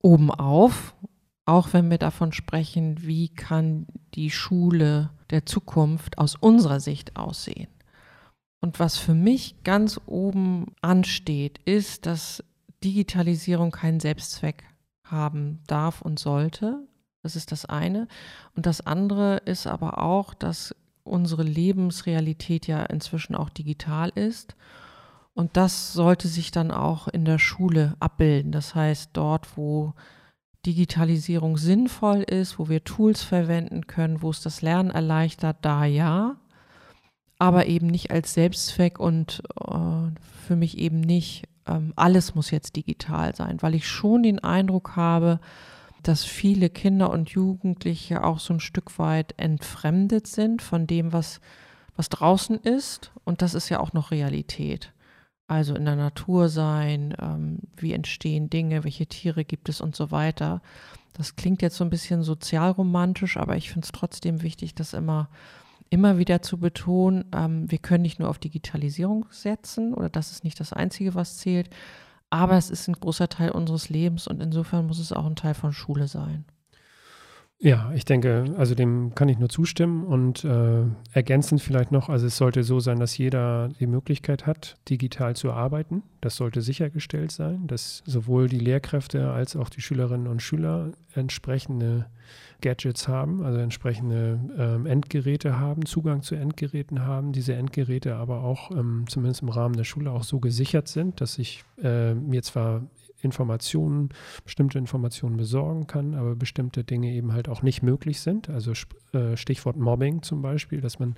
oben 0.00 0.30
auf. 0.30 0.94
Auch 1.46 1.72
wenn 1.72 1.90
wir 1.90 1.98
davon 1.98 2.32
sprechen, 2.32 2.98
wie 3.00 3.28
kann 3.28 3.88
die 4.14 4.30
Schule 4.30 5.10
der 5.30 5.46
Zukunft 5.46 6.18
aus 6.18 6.36
unserer 6.36 6.78
Sicht 6.78 7.16
aussehen. 7.16 7.66
Und 8.60 8.78
was 8.78 8.98
für 8.98 9.14
mich 9.14 9.64
ganz 9.64 10.00
oben 10.06 10.76
ansteht, 10.80 11.58
ist, 11.64 12.06
dass 12.06 12.44
Digitalisierung 12.84 13.72
keinen 13.72 13.98
Selbstzweck 13.98 14.62
haben 15.02 15.58
darf 15.66 16.02
und 16.02 16.20
sollte. 16.20 16.86
Das 17.24 17.34
ist 17.34 17.50
das 17.50 17.64
eine. 17.64 18.06
Und 18.54 18.66
das 18.66 18.80
andere 18.80 19.38
ist 19.38 19.66
aber 19.66 19.98
auch, 19.98 20.34
dass 20.34 20.72
unsere 21.04 21.42
Lebensrealität 21.42 22.66
ja 22.66 22.82
inzwischen 22.84 23.34
auch 23.34 23.50
digital 23.50 24.10
ist. 24.14 24.56
Und 25.34 25.56
das 25.56 25.92
sollte 25.92 26.28
sich 26.28 26.50
dann 26.50 26.70
auch 26.70 27.08
in 27.08 27.24
der 27.24 27.38
Schule 27.38 27.96
abbilden. 28.00 28.52
Das 28.52 28.74
heißt, 28.74 29.10
dort, 29.12 29.56
wo 29.56 29.94
Digitalisierung 30.64 31.56
sinnvoll 31.58 32.22
ist, 32.22 32.58
wo 32.58 32.68
wir 32.68 32.84
Tools 32.84 33.22
verwenden 33.22 33.86
können, 33.86 34.22
wo 34.22 34.30
es 34.30 34.40
das 34.40 34.62
Lernen 34.62 34.90
erleichtert, 34.90 35.58
da 35.60 35.84
ja, 35.84 36.36
aber 37.38 37.66
eben 37.66 37.88
nicht 37.88 38.10
als 38.10 38.32
Selbstzweck 38.32 38.98
und 38.98 39.42
äh, 39.60 40.10
für 40.46 40.56
mich 40.56 40.78
eben 40.78 41.00
nicht, 41.00 41.44
ähm, 41.66 41.92
alles 41.96 42.34
muss 42.34 42.50
jetzt 42.50 42.76
digital 42.76 43.34
sein, 43.34 43.60
weil 43.60 43.74
ich 43.74 43.88
schon 43.88 44.22
den 44.22 44.38
Eindruck 44.38 44.96
habe, 44.96 45.40
dass 46.08 46.24
viele 46.24 46.70
Kinder 46.70 47.10
und 47.10 47.30
Jugendliche 47.30 48.24
auch 48.24 48.38
so 48.38 48.54
ein 48.54 48.60
Stück 48.60 48.98
weit 48.98 49.34
entfremdet 49.38 50.26
sind 50.26 50.62
von 50.62 50.86
dem, 50.86 51.12
was, 51.12 51.40
was 51.96 52.08
draußen 52.08 52.56
ist. 52.58 53.12
Und 53.24 53.42
das 53.42 53.54
ist 53.54 53.68
ja 53.70 53.80
auch 53.80 53.92
noch 53.92 54.10
Realität. 54.10 54.92
Also 55.46 55.74
in 55.74 55.84
der 55.84 55.96
Natur 55.96 56.48
sein, 56.48 57.14
ähm, 57.20 57.58
wie 57.76 57.92
entstehen 57.92 58.48
Dinge, 58.48 58.84
welche 58.84 59.06
Tiere 59.06 59.44
gibt 59.44 59.68
es 59.68 59.80
und 59.80 59.94
so 59.94 60.10
weiter. 60.10 60.62
Das 61.12 61.36
klingt 61.36 61.62
jetzt 61.62 61.76
so 61.76 61.84
ein 61.84 61.90
bisschen 61.90 62.22
sozialromantisch, 62.22 63.36
aber 63.36 63.56
ich 63.56 63.70
finde 63.70 63.84
es 63.84 63.92
trotzdem 63.92 64.42
wichtig, 64.42 64.74
das 64.74 64.94
immer, 64.94 65.28
immer 65.90 66.18
wieder 66.18 66.42
zu 66.42 66.58
betonen. 66.58 67.26
Ähm, 67.34 67.70
wir 67.70 67.78
können 67.78 68.02
nicht 68.02 68.18
nur 68.18 68.28
auf 68.28 68.38
Digitalisierung 68.38 69.26
setzen 69.30 69.94
oder 69.94 70.08
das 70.08 70.32
ist 70.32 70.44
nicht 70.44 70.60
das 70.60 70.72
Einzige, 70.72 71.14
was 71.14 71.38
zählt, 71.38 71.70
aber 72.34 72.56
es 72.56 72.68
ist 72.68 72.88
ein 72.88 72.94
großer 72.94 73.28
Teil 73.28 73.52
unseres 73.52 73.88
Lebens 73.90 74.26
und 74.26 74.42
insofern 74.42 74.88
muss 74.88 74.98
es 74.98 75.12
auch 75.12 75.24
ein 75.24 75.36
Teil 75.36 75.54
von 75.54 75.72
Schule 75.72 76.08
sein. 76.08 76.44
Ja, 77.64 77.90
ich 77.94 78.04
denke, 78.04 78.44
also 78.58 78.74
dem 78.74 79.14
kann 79.14 79.30
ich 79.30 79.38
nur 79.38 79.48
zustimmen 79.48 80.04
und 80.04 80.44
äh, 80.44 80.82
ergänzend 81.14 81.62
vielleicht 81.62 81.92
noch, 81.92 82.10
also 82.10 82.26
es 82.26 82.36
sollte 82.36 82.62
so 82.62 82.78
sein, 82.78 83.00
dass 83.00 83.16
jeder 83.16 83.70
die 83.80 83.86
Möglichkeit 83.86 84.44
hat, 84.46 84.76
digital 84.90 85.34
zu 85.34 85.50
arbeiten. 85.50 86.02
Das 86.20 86.36
sollte 86.36 86.60
sichergestellt 86.60 87.32
sein, 87.32 87.66
dass 87.66 88.02
sowohl 88.04 88.50
die 88.50 88.58
Lehrkräfte 88.58 89.30
als 89.30 89.56
auch 89.56 89.70
die 89.70 89.80
Schülerinnen 89.80 90.26
und 90.26 90.42
Schüler 90.42 90.90
entsprechende 91.14 92.04
Gadgets 92.60 93.08
haben, 93.08 93.42
also 93.42 93.58
entsprechende 93.58 94.40
ähm, 94.58 94.84
Endgeräte 94.84 95.58
haben, 95.58 95.86
Zugang 95.86 96.20
zu 96.20 96.34
Endgeräten 96.34 97.00
haben, 97.00 97.32
diese 97.32 97.54
Endgeräte 97.54 98.16
aber 98.16 98.44
auch 98.44 98.72
ähm, 98.72 99.06
zumindest 99.08 99.40
im 99.40 99.48
Rahmen 99.48 99.74
der 99.74 99.84
Schule 99.84 100.10
auch 100.10 100.24
so 100.24 100.38
gesichert 100.38 100.88
sind, 100.88 101.22
dass 101.22 101.38
ich 101.38 101.64
äh, 101.82 102.12
mir 102.12 102.42
zwar 102.42 102.82
Informationen, 103.24 104.10
bestimmte 104.44 104.78
Informationen 104.78 105.36
besorgen 105.36 105.86
kann, 105.86 106.14
aber 106.14 106.36
bestimmte 106.36 106.84
Dinge 106.84 107.12
eben 107.12 107.32
halt 107.32 107.48
auch 107.48 107.62
nicht 107.62 107.82
möglich 107.82 108.20
sind. 108.20 108.48
Also 108.48 108.72
äh, 109.12 109.36
Stichwort 109.36 109.76
Mobbing 109.76 110.22
zum 110.22 110.42
Beispiel, 110.42 110.80
dass 110.80 110.98
man 110.98 111.16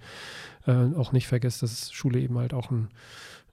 äh, 0.66 0.94
auch 0.94 1.12
nicht 1.12 1.26
vergisst, 1.26 1.62
dass 1.62 1.92
Schule 1.92 2.20
eben 2.20 2.38
halt 2.38 2.54
auch 2.54 2.70
ein, 2.70 2.88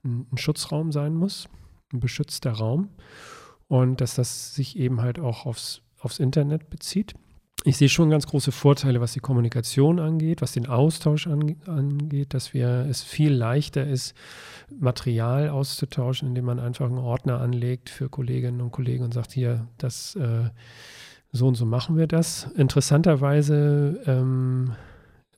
ein, 0.03 0.37
Schutzraum 0.37 0.91
sein 0.91 1.15
muss, 1.15 1.47
ein 1.91 1.99
beschützter 1.99 2.51
Raum 2.51 2.89
und 3.67 4.01
dass 4.01 4.15
das 4.15 4.53
sich 4.55 4.77
eben 4.77 5.01
halt 5.01 5.19
auch 5.19 5.45
aufs, 5.45 5.81
aufs 5.99 6.19
Internet 6.19 6.69
bezieht 6.69 7.15
ich 7.63 7.77
sehe 7.77 7.89
schon 7.89 8.09
ganz 8.09 8.27
große 8.27 8.51
Vorteile, 8.51 8.99
was 8.99 9.13
die 9.13 9.19
Kommunikation 9.19 9.99
angeht, 9.99 10.41
was 10.41 10.51
den 10.51 10.67
Austausch 10.67 11.27
angeht, 11.27 12.33
dass 12.33 12.53
wir, 12.53 12.85
es 12.89 13.03
viel 13.03 13.33
leichter 13.33 13.85
ist, 13.87 14.15
Material 14.79 15.49
auszutauschen, 15.49 16.27
indem 16.27 16.45
man 16.45 16.59
einfach 16.59 16.87
einen 16.87 16.97
Ordner 16.97 17.39
anlegt 17.39 17.89
für 17.89 18.09
Kolleginnen 18.09 18.61
und 18.61 18.71
Kollegen 18.71 19.03
und 19.03 19.13
sagt, 19.13 19.31
hier, 19.31 19.67
das 19.77 20.15
äh, 20.15 20.49
so 21.31 21.47
und 21.47 21.55
so 21.55 21.65
machen 21.65 21.97
wir 21.97 22.07
das. 22.07 22.49
Interessanterweise, 22.55 24.01
ähm, 24.05 24.75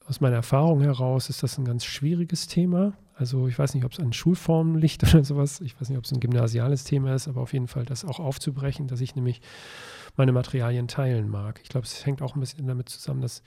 aus 0.08 0.20
meiner 0.22 0.36
Erfahrung 0.36 0.82
heraus, 0.82 1.30
ist 1.30 1.42
das 1.42 1.58
ein 1.58 1.66
ganz 1.66 1.86
schwieriges 1.86 2.48
Thema. 2.48 2.94
Also 3.16 3.48
ich 3.48 3.58
weiß 3.58 3.74
nicht, 3.74 3.86
ob 3.86 3.94
es 3.94 4.00
an 4.00 4.14
Schulformen 4.14 4.78
liegt 4.78 5.04
oder 5.14 5.24
sowas. 5.24 5.62
Ich 5.62 5.80
weiß 5.80 5.90
nicht, 5.90 5.98
ob 5.98 6.06
es 6.06 6.12
ein 6.12 6.20
gymnasiales 6.20 6.84
Thema 6.84 7.16
ist, 7.16 7.28
aber 7.28 7.42
auf 7.42 7.54
jeden 7.54 7.68
Fall 7.68 7.86
das 7.86 8.04
auch 8.04 8.20
aufzubrechen, 8.20 8.88
dass 8.88 9.02
ich 9.02 9.16
nämlich 9.16 9.42
meine 10.18 10.32
Materialien 10.32 10.88
teilen 10.88 11.30
mag. 11.30 11.60
Ich 11.64 11.70
glaube, 11.70 11.86
es 11.86 12.06
hängt 12.06 12.22
auch 12.22 12.36
ein 12.36 12.40
bisschen 12.40 12.68
damit 12.68 12.90
zusammen, 12.90 13.22
dass 13.22 13.44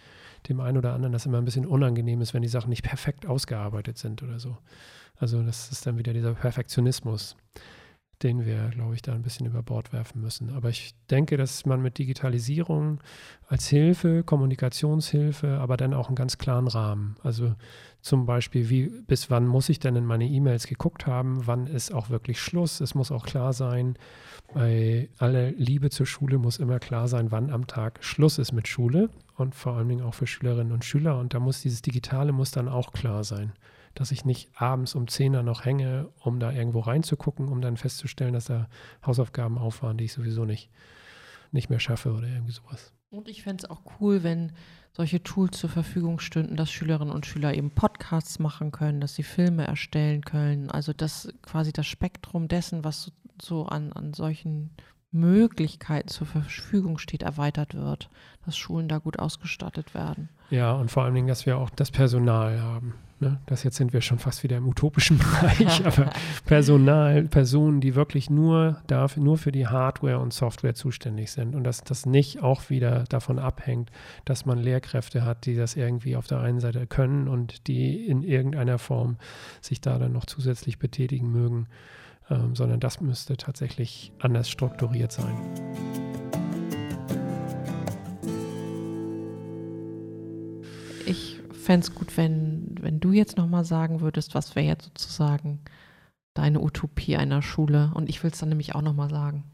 dem 0.48 0.60
einen 0.60 0.78
oder 0.78 0.92
anderen 0.94 1.12
das 1.12 1.26
immer 1.26 1.38
ein 1.38 1.44
bisschen 1.44 1.66
unangenehm 1.66 2.20
ist, 2.20 2.34
wenn 2.34 2.42
die 2.42 2.48
Sachen 2.48 2.70
nicht 2.70 2.82
perfekt 2.82 3.26
ausgearbeitet 3.26 3.98
sind 3.98 4.22
oder 4.22 4.38
so. 4.38 4.56
Also 5.16 5.42
das 5.42 5.70
ist 5.70 5.86
dann 5.86 5.98
wieder 5.98 6.12
dieser 6.12 6.34
Perfektionismus. 6.34 7.36
den 8.22 8.44
wir, 8.44 8.70
glaube 8.70 8.94
ich, 8.94 9.02
da 9.02 9.12
ein 9.12 9.22
bisschen 9.22 9.46
über 9.46 9.62
Bord 9.62 9.92
werfen 9.92 10.20
müssen. 10.20 10.50
Aber 10.50 10.70
ich 10.70 10.94
denke, 11.08 11.36
dass 11.36 11.66
man 11.66 11.80
mit 11.80 11.98
Digitalisierung 11.98 13.00
als 13.46 13.68
Hilfe, 13.68 14.24
Kommunikationshilfe, 14.24 15.58
aber 15.58 15.76
dann 15.76 15.94
auch 15.94 16.08
einen 16.08 16.16
ganz 16.16 16.36
klaren 16.36 16.66
Rahmen. 16.66 17.16
Also 17.22 17.54
zum 18.00 18.26
Beispiel, 18.26 18.70
wie, 18.70 18.88
bis 19.06 19.30
wann 19.30 19.46
muss 19.46 19.68
ich 19.68 19.80
denn 19.80 19.96
in 19.96 20.04
meine 20.04 20.26
E-Mails 20.26 20.66
geguckt 20.66 21.06
haben? 21.06 21.46
Wann 21.46 21.66
ist 21.66 21.92
auch 21.92 22.10
wirklich 22.10 22.40
Schluss? 22.40 22.80
Es 22.80 22.94
muss 22.94 23.10
auch 23.10 23.26
klar 23.26 23.52
sein, 23.52 23.96
bei 24.54 25.08
aller 25.18 25.50
Liebe 25.50 25.90
zur 25.90 26.06
Schule 26.06 26.38
muss 26.38 26.58
immer 26.58 26.78
klar 26.78 27.08
sein, 27.08 27.30
wann 27.30 27.50
am 27.50 27.66
Tag 27.66 28.02
Schluss 28.02 28.38
ist 28.38 28.52
mit 28.52 28.68
Schule 28.68 29.10
und 29.36 29.54
vor 29.54 29.76
allen 29.76 29.88
Dingen 29.88 30.02
auch 30.02 30.14
für 30.14 30.26
Schülerinnen 30.26 30.72
und 30.72 30.84
Schüler. 30.84 31.18
Und 31.18 31.34
da 31.34 31.40
muss 31.40 31.62
dieses 31.62 31.82
Digitale 31.82 32.32
muss 32.32 32.50
dann 32.50 32.68
auch 32.68 32.92
klar 32.92 33.24
sein 33.24 33.52
dass 33.98 34.12
ich 34.12 34.24
nicht 34.24 34.50
abends 34.54 34.94
um 34.94 35.08
10 35.08 35.34
Uhr 35.34 35.42
noch 35.42 35.64
hänge, 35.64 36.08
um 36.20 36.38
da 36.38 36.52
irgendwo 36.52 36.78
reinzugucken, 36.80 37.48
um 37.48 37.60
dann 37.60 37.76
festzustellen, 37.76 38.32
dass 38.32 38.44
da 38.44 38.68
Hausaufgaben 39.04 39.58
auf 39.58 39.82
waren, 39.82 39.96
die 39.96 40.04
ich 40.04 40.12
sowieso 40.12 40.44
nicht, 40.44 40.70
nicht 41.50 41.68
mehr 41.68 41.80
schaffe 41.80 42.12
oder 42.12 42.28
irgendwie 42.28 42.52
sowas. 42.52 42.92
Und 43.10 43.28
ich 43.28 43.42
fände 43.42 43.64
es 43.64 43.70
auch 43.70 43.80
cool, 44.00 44.22
wenn 44.22 44.52
solche 44.92 45.22
Tools 45.22 45.58
zur 45.58 45.70
Verfügung 45.70 46.20
stünden, 46.20 46.56
dass 46.56 46.70
Schülerinnen 46.70 47.14
und 47.14 47.24
Schüler 47.24 47.54
eben 47.54 47.70
Podcasts 47.70 48.38
machen 48.38 48.70
können, 48.70 49.00
dass 49.00 49.14
sie 49.14 49.22
Filme 49.22 49.66
erstellen 49.66 50.22
können. 50.22 50.70
Also 50.70 50.92
dass 50.92 51.32
quasi 51.42 51.72
das 51.72 51.86
Spektrum 51.86 52.48
dessen, 52.48 52.84
was 52.84 53.04
so, 53.04 53.10
so 53.40 53.66
an, 53.66 53.92
an 53.92 54.12
solchen 54.12 54.70
Möglichkeiten 55.10 56.08
zur 56.08 56.26
Verfügung 56.26 56.98
steht, 56.98 57.22
erweitert 57.22 57.74
wird, 57.74 58.10
dass 58.44 58.58
Schulen 58.58 58.88
da 58.88 58.98
gut 58.98 59.18
ausgestattet 59.18 59.94
werden. 59.94 60.28
Ja, 60.50 60.72
und 60.72 60.90
vor 60.90 61.04
allen 61.04 61.14
Dingen, 61.14 61.28
dass 61.28 61.46
wir 61.46 61.56
auch 61.56 61.70
das 61.70 61.90
Personal 61.90 62.60
haben. 62.60 62.94
Ne? 63.20 63.40
Das 63.46 63.64
jetzt 63.64 63.76
sind 63.76 63.92
wir 63.92 64.00
schon 64.00 64.18
fast 64.18 64.42
wieder 64.44 64.56
im 64.56 64.68
utopischen 64.68 65.18
Bereich, 65.40 65.84
aber 65.84 66.10
Personal, 66.44 67.24
Personen, 67.24 67.80
die 67.80 67.94
wirklich 67.94 68.30
nur 68.30 68.80
dafür, 68.86 69.22
nur 69.22 69.38
für 69.38 69.52
die 69.52 69.66
Hardware 69.66 70.18
und 70.18 70.32
Software 70.32 70.74
zuständig 70.74 71.32
sind 71.32 71.54
und 71.54 71.64
dass 71.64 71.82
das 71.82 72.06
nicht 72.06 72.42
auch 72.42 72.70
wieder 72.70 73.04
davon 73.08 73.38
abhängt, 73.38 73.90
dass 74.24 74.46
man 74.46 74.58
Lehrkräfte 74.58 75.24
hat, 75.24 75.46
die 75.46 75.56
das 75.56 75.76
irgendwie 75.76 76.16
auf 76.16 76.26
der 76.26 76.40
einen 76.40 76.60
Seite 76.60 76.86
können 76.86 77.28
und 77.28 77.66
die 77.66 78.06
in 78.06 78.22
irgendeiner 78.22 78.78
Form 78.78 79.16
sich 79.60 79.80
da 79.80 79.98
dann 79.98 80.12
noch 80.12 80.26
zusätzlich 80.26 80.78
betätigen 80.78 81.32
mögen 81.32 81.66
ähm, 82.30 82.54
sondern 82.54 82.80
das 82.80 83.00
müsste 83.00 83.36
tatsächlich 83.36 84.12
anders 84.18 84.50
strukturiert 84.50 85.12
sein. 85.12 85.34
Ich 91.06 91.40
fände 91.52 91.86
es 91.86 91.94
gut, 91.94 92.16
wenn, 92.16 92.57
wenn 92.88 93.00
du 93.00 93.12
jetzt 93.12 93.36
nochmal 93.36 93.66
sagen 93.66 94.00
würdest, 94.00 94.34
was 94.34 94.56
wäre 94.56 94.66
jetzt 94.66 94.86
sozusagen 94.86 95.60
deine 96.32 96.62
Utopie 96.62 97.18
einer 97.18 97.42
Schule? 97.42 97.90
Und 97.92 98.08
ich 98.08 98.22
will 98.22 98.30
es 98.30 98.38
dann 98.38 98.48
nämlich 98.48 98.74
auch 98.74 98.80
nochmal 98.80 99.10
sagen. 99.10 99.44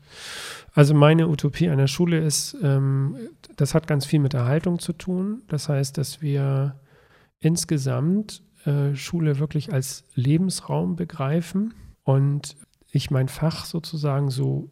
Also 0.72 0.94
meine 0.94 1.28
Utopie 1.28 1.68
einer 1.68 1.88
Schule 1.88 2.20
ist, 2.20 2.56
ähm, 2.62 3.16
das 3.56 3.74
hat 3.74 3.88
ganz 3.88 4.06
viel 4.06 4.20
mit 4.20 4.34
Erhaltung 4.34 4.78
zu 4.78 4.92
tun. 4.92 5.42
Das 5.48 5.68
heißt, 5.68 5.98
dass 5.98 6.22
wir 6.22 6.78
insgesamt 7.40 8.44
äh, 8.66 8.94
Schule 8.94 9.40
wirklich 9.40 9.72
als 9.72 10.04
Lebensraum 10.14 10.94
begreifen 10.94 11.74
und 12.04 12.56
ich 12.92 13.10
mein 13.10 13.26
Fach 13.26 13.64
sozusagen 13.64 14.30
so, 14.30 14.70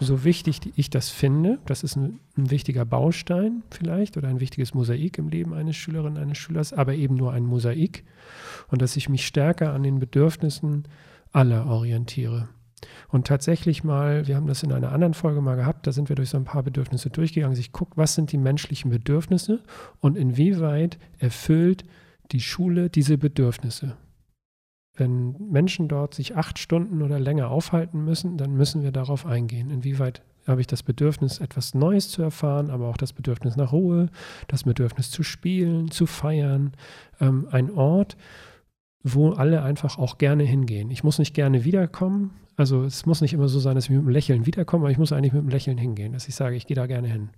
so 0.00 0.24
wichtig 0.24 0.60
ich 0.76 0.90
das 0.90 1.10
finde, 1.10 1.58
das 1.66 1.82
ist 1.82 1.96
ein, 1.96 2.20
ein, 2.36 2.50
wichtiger 2.50 2.84
Baustein 2.84 3.62
vielleicht 3.70 4.16
oder 4.16 4.28
ein 4.28 4.40
wichtiges 4.40 4.74
Mosaik 4.74 5.18
im 5.18 5.28
Leben 5.28 5.54
eines 5.54 5.76
Schülerinnen, 5.76 6.20
eines 6.20 6.38
Schülers, 6.38 6.72
aber 6.72 6.94
eben 6.94 7.14
nur 7.14 7.32
ein 7.32 7.44
Mosaik 7.44 8.04
und 8.68 8.82
dass 8.82 8.96
ich 8.96 9.08
mich 9.08 9.26
stärker 9.26 9.72
an 9.72 9.82
den 9.82 9.98
Bedürfnissen 9.98 10.84
aller 11.32 11.66
orientiere. 11.66 12.48
Und 13.08 13.26
tatsächlich 13.26 13.84
mal, 13.84 14.26
wir 14.26 14.34
haben 14.36 14.48
das 14.48 14.62
in 14.62 14.72
einer 14.72 14.90
anderen 14.90 15.14
Folge 15.14 15.40
mal 15.40 15.54
gehabt, 15.54 15.86
da 15.86 15.92
sind 15.92 16.08
wir 16.08 16.16
durch 16.16 16.30
so 16.30 16.36
ein 16.36 16.44
paar 16.44 16.62
Bedürfnisse 16.62 17.10
durchgegangen. 17.10 17.56
Ich 17.56 17.72
gucke, 17.72 17.92
was 17.96 18.14
sind 18.14 18.32
die 18.32 18.38
menschlichen 18.38 18.90
Bedürfnisse 18.90 19.62
und 20.00 20.16
inwieweit 20.16 20.98
erfüllt 21.18 21.84
die 22.32 22.40
Schule 22.40 22.90
diese 22.90 23.18
Bedürfnisse. 23.18 23.96
Wenn 24.94 25.34
Menschen 25.50 25.88
dort 25.88 26.14
sich 26.14 26.36
acht 26.36 26.58
Stunden 26.58 27.00
oder 27.02 27.18
länger 27.18 27.50
aufhalten 27.50 28.04
müssen, 28.04 28.36
dann 28.36 28.54
müssen 28.54 28.82
wir 28.82 28.92
darauf 28.92 29.24
eingehen. 29.24 29.70
Inwieweit 29.70 30.22
habe 30.46 30.60
ich 30.60 30.66
das 30.66 30.82
Bedürfnis, 30.82 31.38
etwas 31.38 31.74
Neues 31.74 32.10
zu 32.10 32.22
erfahren, 32.22 32.70
aber 32.70 32.88
auch 32.88 32.96
das 32.96 33.12
Bedürfnis 33.12 33.56
nach 33.56 33.72
Ruhe, 33.72 34.08
das 34.48 34.64
Bedürfnis 34.64 35.10
zu 35.10 35.22
spielen, 35.22 35.90
zu 35.90 36.06
feiern. 36.06 36.72
Ähm, 37.20 37.46
ein 37.50 37.70
Ort, 37.70 38.16
wo 39.02 39.30
alle 39.30 39.62
einfach 39.62 39.98
auch 39.98 40.18
gerne 40.18 40.44
hingehen. 40.44 40.90
Ich 40.90 41.04
muss 41.04 41.18
nicht 41.18 41.34
gerne 41.34 41.64
wiederkommen. 41.64 42.32
Also 42.56 42.84
es 42.84 43.06
muss 43.06 43.20
nicht 43.20 43.32
immer 43.32 43.48
so 43.48 43.60
sein, 43.60 43.74
dass 43.74 43.84
ich 43.84 43.90
mit 43.90 44.00
einem 44.00 44.08
Lächeln 44.08 44.46
wiederkomme, 44.46 44.84
aber 44.84 44.90
ich 44.90 44.98
muss 44.98 45.12
eigentlich 45.12 45.32
mit 45.32 45.40
einem 45.40 45.48
Lächeln 45.48 45.78
hingehen, 45.78 46.12
dass 46.12 46.28
ich 46.28 46.34
sage, 46.34 46.56
ich 46.56 46.66
gehe 46.66 46.74
da 46.74 46.86
gerne 46.86 47.08
hin. 47.08 47.30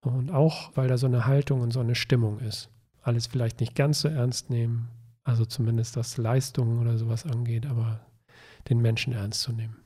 Und 0.00 0.32
auch, 0.32 0.70
weil 0.74 0.88
da 0.88 0.96
so 0.96 1.06
eine 1.06 1.26
Haltung 1.26 1.60
und 1.60 1.72
so 1.72 1.80
eine 1.80 1.94
Stimmung 1.94 2.38
ist. 2.38 2.70
Alles 3.02 3.26
vielleicht 3.26 3.60
nicht 3.60 3.74
ganz 3.74 4.00
so 4.00 4.08
ernst 4.08 4.50
nehmen, 4.50 4.88
also 5.24 5.44
zumindest 5.44 5.96
was 5.96 6.16
Leistungen 6.16 6.80
oder 6.80 6.98
sowas 6.98 7.26
angeht, 7.26 7.66
aber 7.66 8.00
den 8.68 8.80
Menschen 8.80 9.12
ernst 9.12 9.42
zu 9.42 9.52
nehmen. 9.52 9.76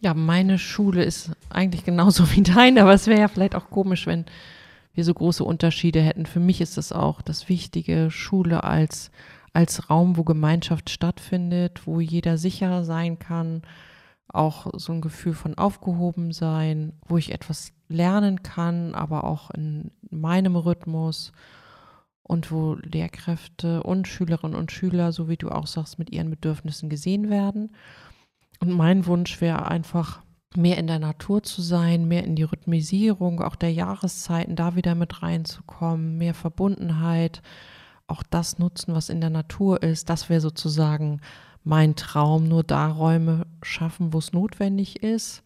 Ja, 0.00 0.14
meine 0.14 0.58
Schule 0.58 1.02
ist 1.04 1.32
eigentlich 1.50 1.84
genauso 1.84 2.30
wie 2.36 2.42
deine, 2.42 2.82
aber 2.82 2.94
es 2.94 3.06
wäre 3.06 3.20
ja 3.20 3.28
vielleicht 3.28 3.54
auch 3.54 3.70
komisch, 3.70 4.06
wenn 4.06 4.26
wir 4.94 5.04
so 5.04 5.14
große 5.14 5.44
Unterschiede 5.44 6.00
hätten. 6.00 6.26
Für 6.26 6.40
mich 6.40 6.60
ist 6.60 6.78
es 6.78 6.92
auch 6.92 7.22
das 7.22 7.48
Wichtige, 7.48 8.10
Schule 8.10 8.64
als, 8.64 9.10
als 9.52 9.90
Raum, 9.90 10.16
wo 10.16 10.24
Gemeinschaft 10.24 10.90
stattfindet, 10.90 11.86
wo 11.86 12.00
jeder 12.00 12.38
sicher 12.38 12.84
sein 12.84 13.18
kann, 13.18 13.62
auch 14.28 14.66
so 14.74 14.92
ein 14.92 15.00
Gefühl 15.00 15.34
von 15.34 15.56
aufgehoben 15.56 16.32
sein, 16.32 16.92
wo 17.06 17.16
ich 17.16 17.32
etwas 17.32 17.72
lernen 17.88 18.42
kann, 18.42 18.94
aber 18.94 19.24
auch 19.24 19.50
in 19.50 19.90
meinem 20.10 20.56
Rhythmus 20.56 21.32
und 22.28 22.52
wo 22.52 22.74
Lehrkräfte 22.74 23.82
und 23.82 24.06
Schülerinnen 24.06 24.56
und 24.56 24.70
Schüler, 24.70 25.10
so 25.10 25.28
wie 25.28 25.36
du 25.36 25.48
auch 25.48 25.66
sagst, 25.66 25.98
mit 25.98 26.10
ihren 26.10 26.30
Bedürfnissen 26.30 26.88
gesehen 26.88 27.30
werden. 27.30 27.72
Und 28.60 28.70
mein 28.70 29.06
Wunsch 29.06 29.40
wäre 29.40 29.66
einfach, 29.66 30.22
mehr 30.56 30.78
in 30.78 30.86
der 30.86 30.98
Natur 30.98 31.42
zu 31.42 31.62
sein, 31.62 32.08
mehr 32.08 32.24
in 32.24 32.34
die 32.34 32.42
Rhythmisierung 32.42 33.42
auch 33.42 33.56
der 33.56 33.72
Jahreszeiten 33.72 34.56
da 34.56 34.76
wieder 34.76 34.94
mit 34.94 35.22
reinzukommen, 35.22 36.16
mehr 36.16 36.34
Verbundenheit, 36.34 37.42
auch 38.06 38.22
das 38.22 38.58
nutzen, 38.58 38.94
was 38.94 39.10
in 39.10 39.20
der 39.20 39.30
Natur 39.30 39.82
ist. 39.82 40.08
Das 40.08 40.28
wäre 40.28 40.40
sozusagen 40.40 41.20
mein 41.64 41.96
Traum, 41.96 42.48
nur 42.48 42.64
da 42.64 42.88
Räume 42.88 43.46
schaffen, 43.62 44.12
wo 44.12 44.18
es 44.18 44.32
notwendig 44.32 45.02
ist. 45.02 45.42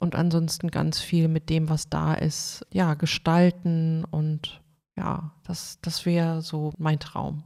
Und 0.00 0.14
ansonsten 0.14 0.70
ganz 0.70 1.00
viel 1.00 1.28
mit 1.28 1.50
dem, 1.50 1.68
was 1.68 1.88
da 1.88 2.14
ist, 2.14 2.66
ja, 2.72 2.94
gestalten 2.94 4.04
und 4.10 4.60
ja, 4.96 5.32
das, 5.44 5.78
das 5.82 6.06
wäre 6.06 6.42
so 6.42 6.72
mein 6.78 6.98
Traum. 6.98 7.44